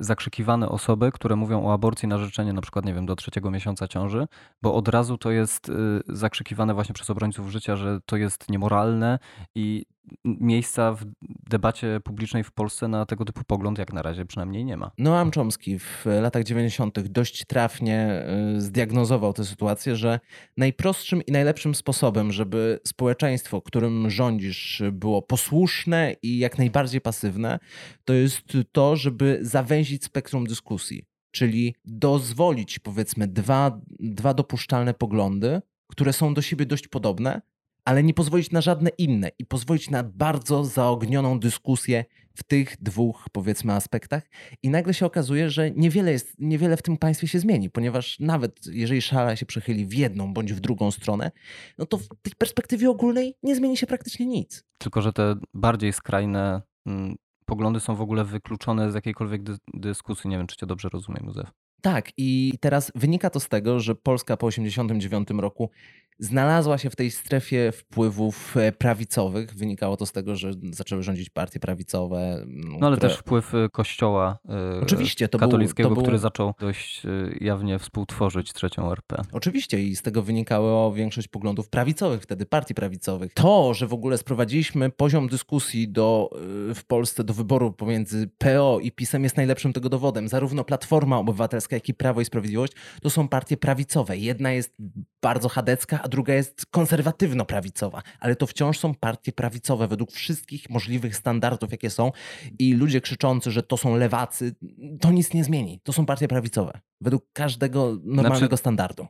zakrzykiwane 0.00 0.68
osoby, 0.68 1.12
które 1.12 1.36
mówią 1.36 1.66
o 1.66 1.72
aborcji 1.72 2.08
na 2.08 2.18
życzenie, 2.18 2.52
na 2.52 2.60
przykład, 2.60 2.84
nie 2.84 2.94
wiem, 2.94 3.06
do 3.06 3.16
trzeciego 3.16 3.50
miesiąca 3.50 3.88
ciąży, 3.88 4.26
bo 4.62 4.74
od 4.74 4.88
razu 4.88 5.18
to 5.18 5.30
jest 5.30 5.68
y, 5.68 5.72
zakrzykiwane 6.08 6.74
właśnie 6.74 6.94
przez 6.94 7.10
obrońców 7.10 7.50
życia, 7.50 7.76
że 7.76 8.00
to 8.06 8.16
jest 8.16 8.50
niemoralne 8.50 9.18
i 9.54 9.86
miejsca 10.24 10.92
w 10.92 11.04
debacie 11.50 12.00
publicznej 12.04 12.44
w 12.44 12.52
Polsce 12.52 12.88
na 12.88 13.06
tego 13.06 13.24
typu 13.24 13.40
pogląd 13.46 13.78
jak 13.78 13.92
na 13.92 14.02
razie 14.02 14.26
przynajmniej 14.26 14.64
nie 14.64 14.76
ma. 14.76 14.90
Noam 14.98 15.30
Chomsky 15.34 15.78
w 15.78 16.04
latach 16.06 16.44
90. 16.44 17.00
dość 17.00 17.44
trafnie 17.44 18.24
y, 18.56 18.60
zdiagnozował 18.60 19.32
tę 19.32 19.44
sytuację, 19.44 19.96
że 19.96 20.20
najprostszym 20.56 21.22
i 21.22 21.32
najlepszym 21.32 21.74
sposobem, 21.74 22.32
żeby 22.32 22.80
społeczeństwo, 22.86 23.62
którym 23.62 24.10
rządzisz, 24.10 24.82
było 24.92 25.22
posłuszne 25.22 26.14
i 26.22 26.38
jak 26.38 26.58
najbardziej 26.58 27.00
pasywne, 27.00 27.58
to 28.04 28.12
jest 28.12 28.42
to, 28.72 28.96
żeby 28.96 29.38
zawęzić 29.42 30.04
spektrum 30.04 30.46
dyskusji. 30.46 31.04
Czyli 31.30 31.74
dozwolić, 31.84 32.78
powiedzmy, 32.78 33.26
dwa, 33.26 33.80
dwa 34.00 34.34
dopuszczalne 34.34 34.94
poglądy, 34.94 35.60
które 35.88 36.12
są 36.12 36.34
do 36.34 36.42
siebie 36.42 36.66
dość 36.66 36.88
podobne, 36.88 37.40
ale 37.88 38.02
nie 38.02 38.14
pozwolić 38.14 38.50
na 38.50 38.60
żadne 38.60 38.90
inne 38.98 39.30
i 39.38 39.46
pozwolić 39.46 39.90
na 39.90 40.02
bardzo 40.02 40.64
zaognioną 40.64 41.40
dyskusję 41.40 42.04
w 42.36 42.42
tych 42.42 42.76
dwóch, 42.82 43.26
powiedzmy, 43.32 43.72
aspektach 43.72 44.22
i 44.62 44.70
nagle 44.70 44.94
się 44.94 45.06
okazuje, 45.06 45.50
że 45.50 45.70
niewiele, 45.70 46.12
jest, 46.12 46.34
niewiele 46.38 46.76
w 46.76 46.82
tym 46.82 46.96
państwie 46.96 47.28
się 47.28 47.38
zmieni, 47.38 47.70
ponieważ 47.70 48.20
nawet 48.20 48.66
jeżeli 48.66 49.02
szala 49.02 49.36
się 49.36 49.46
przechyli 49.46 49.86
w 49.86 49.92
jedną 49.92 50.34
bądź 50.34 50.52
w 50.52 50.60
drugą 50.60 50.90
stronę, 50.90 51.30
no 51.78 51.86
to 51.86 51.98
w 51.98 52.08
tej 52.22 52.32
perspektywie 52.38 52.90
ogólnej 52.90 53.34
nie 53.42 53.56
zmieni 53.56 53.76
się 53.76 53.86
praktycznie 53.86 54.26
nic. 54.26 54.64
Tylko, 54.78 55.02
że 55.02 55.12
te 55.12 55.34
bardziej 55.54 55.92
skrajne 55.92 56.62
mm, 56.86 57.16
poglądy 57.46 57.80
są 57.80 57.96
w 57.96 58.00
ogóle 58.00 58.24
wykluczone 58.24 58.92
z 58.92 58.94
jakiejkolwiek 58.94 59.42
dy 59.42 59.56
dyskusji. 59.74 60.30
Nie 60.30 60.36
wiem, 60.36 60.46
czy 60.46 60.56
cię 60.56 60.66
dobrze 60.66 60.88
rozumiem, 60.88 61.26
Józef. 61.26 61.50
Tak, 61.82 62.10
i 62.16 62.52
teraz 62.60 62.92
wynika 62.94 63.30
to 63.30 63.40
z 63.40 63.48
tego, 63.48 63.80
że 63.80 63.94
Polska 63.94 64.36
po 64.36 64.48
1989 64.48 65.42
roku 65.42 65.70
znalazła 66.18 66.78
się 66.78 66.90
w 66.90 66.96
tej 66.96 67.10
strefie 67.10 67.72
wpływów 67.72 68.56
e, 68.56 68.72
prawicowych. 68.72 69.54
Wynikało 69.54 69.96
to 69.96 70.06
z 70.06 70.12
tego, 70.12 70.36
że 70.36 70.50
zaczęły 70.70 71.02
rządzić 71.02 71.30
partie 71.30 71.60
prawicowe. 71.60 72.44
No 72.46 72.86
ale 72.86 72.96
które... 72.96 73.10
też 73.10 73.18
wpływ 73.18 73.54
e, 73.54 73.68
kościoła 73.68 74.38
e, 74.48 74.80
Oczywiście, 74.80 75.28
to 75.28 75.38
katolickiego, 75.38 75.88
był, 75.88 75.96
to 75.96 76.02
który 76.02 76.18
zaczął 76.18 76.54
dość 76.60 77.02
jawnie 77.40 77.78
współtworzyć 77.78 78.52
trzecią 78.52 78.92
RP. 78.92 79.22
Oczywiście 79.32 79.82
i 79.82 79.96
z 79.96 80.02
tego 80.02 80.22
wynikało 80.22 80.92
większość 80.92 81.28
poglądów 81.28 81.68
prawicowych, 81.68 82.22
wtedy 82.22 82.46
partii 82.46 82.74
prawicowych. 82.74 83.34
To, 83.34 83.74
że 83.74 83.86
w 83.86 83.92
ogóle 83.92 84.18
sprowadziliśmy 84.18 84.90
poziom 84.90 85.28
dyskusji 85.28 85.88
do, 85.88 86.30
w 86.74 86.84
Polsce 86.86 87.24
do 87.24 87.34
wyboru 87.34 87.72
pomiędzy 87.72 88.30
PO 88.38 88.78
i 88.82 88.92
PiSem 88.92 89.24
jest 89.24 89.36
najlepszym 89.36 89.72
tego 89.72 89.88
dowodem. 89.88 90.28
Zarówno 90.28 90.64
Platforma 90.64 91.18
Obywatelska, 91.18 91.67
jak 91.76 91.88
i 91.88 91.94
Prawo 91.94 92.20
i 92.20 92.24
Sprawiedliwość 92.24 92.72
to 93.02 93.10
są 93.10 93.28
partie 93.28 93.56
prawicowe. 93.56 94.16
Jedna 94.16 94.52
jest 94.52 94.74
bardzo 95.22 95.48
chadecka, 95.48 96.02
a 96.02 96.08
druga 96.08 96.34
jest 96.34 96.66
konserwatywno-prawicowa, 96.70 98.02
ale 98.20 98.36
to 98.36 98.46
wciąż 98.46 98.78
są 98.78 98.94
partie 98.94 99.32
prawicowe 99.32 99.88
według 99.88 100.12
wszystkich 100.12 100.70
możliwych 100.70 101.16
standardów, 101.16 101.72
jakie 101.72 101.90
są. 101.90 102.12
I 102.58 102.74
ludzie 102.74 103.00
krzyczący, 103.00 103.50
że 103.50 103.62
to 103.62 103.76
są 103.76 103.96
lewacy, 103.96 104.54
to 105.00 105.10
nic 105.10 105.34
nie 105.34 105.44
zmieni. 105.44 105.80
To 105.82 105.92
są 105.92 106.06
partie 106.06 106.28
prawicowe 106.28 106.80
według 107.00 107.26
każdego 107.32 107.96
normalnego 108.04 108.38
znaczy, 108.38 108.56
standardu. 108.56 109.06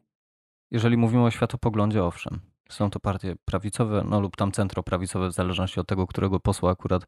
Jeżeli 0.71 0.97
mówimy 0.97 1.25
o 1.25 1.31
światopoglądzie, 1.31 2.05
owszem. 2.05 2.41
Są 2.71 2.91
to 2.91 3.01
partie 3.01 3.37
prawicowe, 3.45 4.05
no 4.09 4.21
lub 4.21 4.37
tam 4.37 4.53
centroprawicowe, 4.53 5.29
w 5.29 5.33
zależności 5.33 5.81
od 5.81 5.89
tego, 5.89 6.07
którego 6.07 6.41
posła 6.41 6.71
akurat 6.71 7.07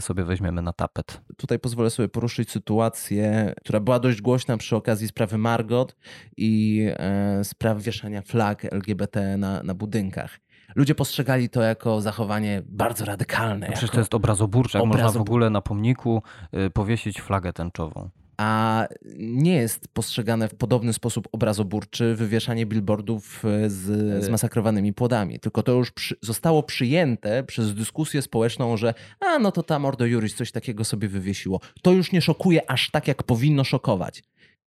sobie 0.00 0.24
weźmiemy 0.24 0.62
na 0.62 0.72
tapet. 0.72 1.20
Tutaj 1.36 1.58
pozwolę 1.58 1.90
sobie 1.90 2.08
poruszyć 2.08 2.50
sytuację, 2.50 3.54
która 3.60 3.80
była 3.80 3.98
dość 3.98 4.22
głośna 4.22 4.56
przy 4.56 4.76
okazji 4.76 5.08
sprawy 5.08 5.38
Margot 5.38 5.96
i 6.36 6.82
e, 6.96 7.44
spraw 7.44 7.82
wieszania 7.82 8.22
flag 8.22 8.64
LGBT 8.64 9.36
na, 9.36 9.62
na 9.62 9.74
budynkach. 9.74 10.40
Ludzie 10.76 10.94
postrzegali 10.94 11.48
to 11.48 11.62
jako 11.62 12.00
zachowanie 12.00 12.62
bardzo 12.66 13.04
radykalne. 13.04 13.66
No 13.66 13.72
przecież 13.72 13.90
to 13.90 13.98
jest 13.98 14.14
obrazoburcze, 14.14 14.78
jak 14.78 14.86
można 14.86 15.10
w 15.10 15.16
ogóle 15.16 15.50
na 15.50 15.60
pomniku 15.60 16.22
e, 16.52 16.70
powiesić 16.70 17.20
flagę 17.20 17.52
tęczową 17.52 18.10
a 18.36 18.86
nie 19.18 19.54
jest 19.54 19.88
postrzegane 19.88 20.48
w 20.48 20.54
podobny 20.54 20.92
sposób 20.92 21.28
obrazoburczy 21.32 22.14
wywieszanie 22.14 22.66
billboardów 22.66 23.44
e, 23.44 23.70
z 23.70 24.24
zmasakrowanymi 24.24 24.92
płodami. 24.92 25.40
Tylko 25.40 25.62
to 25.62 25.72
już 25.72 25.90
przy, 25.90 26.16
zostało 26.22 26.62
przyjęte 26.62 27.44
przez 27.44 27.74
dyskusję 27.74 28.22
społeczną, 28.22 28.76
że 28.76 28.94
a 29.20 29.38
no 29.38 29.52
to 29.52 29.62
ta 29.62 29.78
Mordo 29.78 30.06
Juris 30.06 30.34
coś 30.34 30.52
takiego 30.52 30.84
sobie 30.84 31.08
wywiesiło. 31.08 31.60
To 31.82 31.92
już 31.92 32.12
nie 32.12 32.22
szokuje 32.22 32.70
aż 32.70 32.90
tak, 32.90 33.08
jak 33.08 33.22
powinno 33.22 33.64
szokować. 33.64 34.22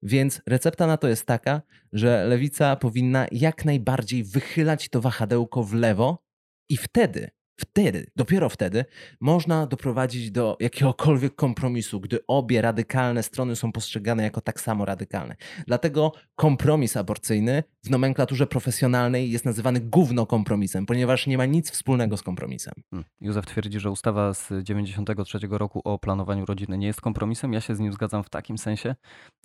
Więc 0.02 0.42
recepta 0.46 0.86
na 0.86 0.96
to 0.96 1.08
jest 1.08 1.26
taka, 1.26 1.62
że 1.92 2.24
lewica 2.24 2.76
powinna 2.76 3.26
jak 3.32 3.64
najbardziej 3.64 4.24
wychylać 4.24 4.88
to 4.88 5.00
wahadełko 5.00 5.64
w 5.64 5.74
lewo 5.74 6.22
i 6.68 6.76
wtedy 6.76 7.30
Wtedy, 7.56 8.06
dopiero 8.16 8.48
wtedy 8.48 8.84
można 9.20 9.66
doprowadzić 9.66 10.30
do 10.30 10.56
jakiegokolwiek 10.60 11.34
kompromisu, 11.34 12.00
gdy 12.00 12.18
obie 12.26 12.62
radykalne 12.62 13.22
strony 13.22 13.56
są 13.56 13.72
postrzegane 13.72 14.22
jako 14.22 14.40
tak 14.40 14.60
samo 14.60 14.84
radykalne. 14.84 15.36
Dlatego 15.66 16.12
kompromis 16.34 16.96
aborcyjny 16.96 17.62
w 17.84 17.90
nomenklaturze 17.90 18.46
profesjonalnej 18.46 19.30
jest 19.30 19.44
nazywany 19.44 19.80
gówno 19.80 20.26
kompromisem, 20.26 20.86
ponieważ 20.86 21.26
nie 21.26 21.38
ma 21.38 21.46
nic 21.46 21.70
wspólnego 21.70 22.16
z 22.16 22.22
kompromisem. 22.22 22.74
Hmm. 22.90 23.08
Józef 23.20 23.46
twierdzi, 23.46 23.80
że 23.80 23.90
ustawa 23.90 24.34
z 24.34 24.48
93 24.62 25.38
roku 25.50 25.80
o 25.84 25.98
planowaniu 25.98 26.44
rodziny 26.44 26.78
nie 26.78 26.86
jest 26.86 27.00
kompromisem. 27.00 27.52
Ja 27.52 27.60
się 27.60 27.74
z 27.74 27.80
nim 27.80 27.92
zgadzam 27.92 28.24
w 28.24 28.30
takim 28.30 28.58
sensie, 28.58 28.94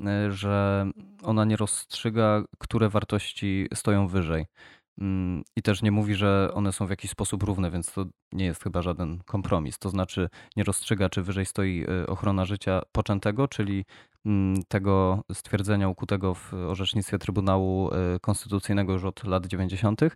e, 0.06 0.32
że 0.32 0.86
ona 1.24 1.46
nie 1.46 1.56
rozstrzyga, 1.56 2.44
które 2.58 2.90
wartości 2.90 3.68
stoją 3.74 4.08
wyżej. 4.08 4.46
Mm, 5.02 5.44
I 5.56 5.62
też 5.62 5.82
nie 5.82 5.92
mówi, 5.92 6.16
że 6.16 6.52
one 6.54 6.72
są 6.72 6.88
w 6.88 6.90
jakiś 6.90 7.12
sposób 7.12 7.44
równe, 7.44 7.72
więc 7.72 7.94
to 7.94 8.06
nie 8.32 8.46
jest 8.46 8.64
chyba 8.64 8.82
żaden 8.82 9.20
kompromis. 9.26 9.80
To 9.80 9.90
znaczy 9.90 10.30
nie 10.56 10.64
rozstrzyga, 10.64 11.10
czy 11.10 11.24
wyżej 11.24 11.46
stoi 11.46 11.86
y, 12.04 12.08
ochrona 12.08 12.46
życia 12.46 12.82
poczętego, 12.92 13.48
czyli 13.48 13.86
mm, 14.26 14.64
tego 14.68 15.24
stwierdzenia 15.34 15.90
ukutego 15.90 16.36
w 16.36 16.54
orzecznictwie 16.54 17.18
Trybunału 17.18 17.90
y, 17.94 18.20
Konstytucyjnego 18.22 18.94
już 18.94 19.04
od 19.04 19.24
lat 19.24 19.46
90., 19.46 20.02
y, 20.04 20.10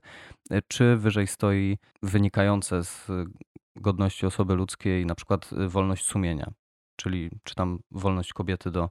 czy 0.67 0.97
wyżej 0.97 1.27
stoi 1.27 1.77
wynikające 2.03 2.84
z 2.84 3.07
godności 3.75 4.25
osoby 4.25 4.55
ludzkiej, 4.55 5.05
na 5.05 5.15
przykład 5.15 5.49
wolność 5.67 6.05
sumienia, 6.05 6.51
czyli 6.95 7.29
czy 7.43 7.55
tam 7.55 7.79
wolność 7.91 8.34
kobiety 8.34 8.71
do 8.71 8.89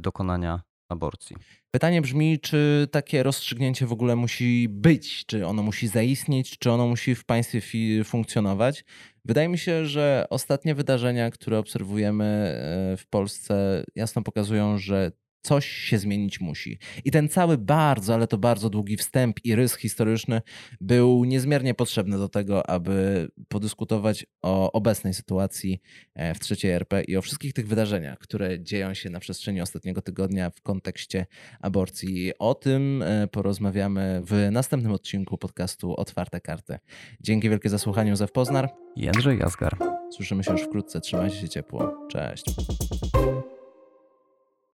dokonania 0.00 0.60
aborcji. 0.92 1.36
Pytanie 1.70 2.02
brzmi, 2.02 2.40
czy 2.40 2.88
takie 2.90 3.22
rozstrzygnięcie 3.22 3.86
w 3.86 3.92
ogóle 3.92 4.16
musi 4.16 4.68
być, 4.68 5.26
czy 5.26 5.46
ono 5.46 5.62
musi 5.62 5.88
zaistnieć, 5.88 6.58
czy 6.58 6.70
ono 6.70 6.86
musi 6.86 7.14
w 7.14 7.24
państwie 7.24 7.60
funkcjonować. 8.04 8.84
Wydaje 9.24 9.48
mi 9.48 9.58
się, 9.58 9.86
że 9.86 10.26
ostatnie 10.30 10.74
wydarzenia, 10.74 11.30
które 11.30 11.58
obserwujemy 11.58 12.24
e, 12.24 12.96
w 12.96 13.06
Polsce, 13.06 13.84
jasno 13.94 14.22
pokazują, 14.22 14.78
że 14.78 15.12
coś 15.42 15.66
się 15.66 15.98
zmienić 15.98 16.40
musi. 16.40 16.78
I 17.04 17.10
ten 17.10 17.28
cały 17.28 17.58
bardzo, 17.58 18.14
ale 18.14 18.26
to 18.26 18.38
bardzo 18.38 18.70
długi 18.70 18.96
wstęp 18.96 19.44
i 19.44 19.54
rys 19.54 19.76
historyczny 19.76 20.42
był 20.80 21.24
niezmiernie 21.24 21.74
potrzebny 21.74 22.18
do 22.18 22.28
tego, 22.28 22.70
aby 22.70 23.28
podyskutować 23.48 24.26
o 24.42 24.72
obecnej 24.72 25.14
sytuacji 25.14 25.80
e, 26.14 26.34
w 26.34 26.40
trzeciej 26.40 26.70
RP 26.70 27.02
i 27.02 27.16
o 27.16 27.22
wszystkich 27.22 27.52
tych 27.52 27.68
wydarzeniach, 27.68 28.18
które 28.18 28.62
dzieją 28.62 28.94
się 28.94 29.10
na 29.10 29.20
przestrzeni 29.20 29.60
ostatniego 29.60 30.02
tygodnia 30.02 30.50
w 30.50 30.62
kontekście 30.62 31.26
aborcji. 31.60 32.32
O 32.38 32.54
tym 32.54 33.02
e, 33.02 33.28
porozmawiamy 33.28 34.22
w 34.24 34.48
następnym 34.52 34.92
odcinku 34.92 35.38
podcastu 35.38 35.94
Otwarte 35.96 36.40
Karty. 36.40 36.78
Dzięki 37.20 37.50
wielkie 37.50 37.68
za 37.68 37.78
słuchanie, 37.78 38.10
Józef 38.10 38.32
Poznar. 38.32 38.68
Jędrzej 38.96 39.38
Jazgar. 39.38 39.76
Słyszymy 40.10 40.44
się 40.44 40.52
już 40.52 40.62
wkrótce. 40.62 41.00
Trzymajcie 41.00 41.36
się 41.36 41.48
ciepło. 41.48 42.06
Cześć. 42.10 42.44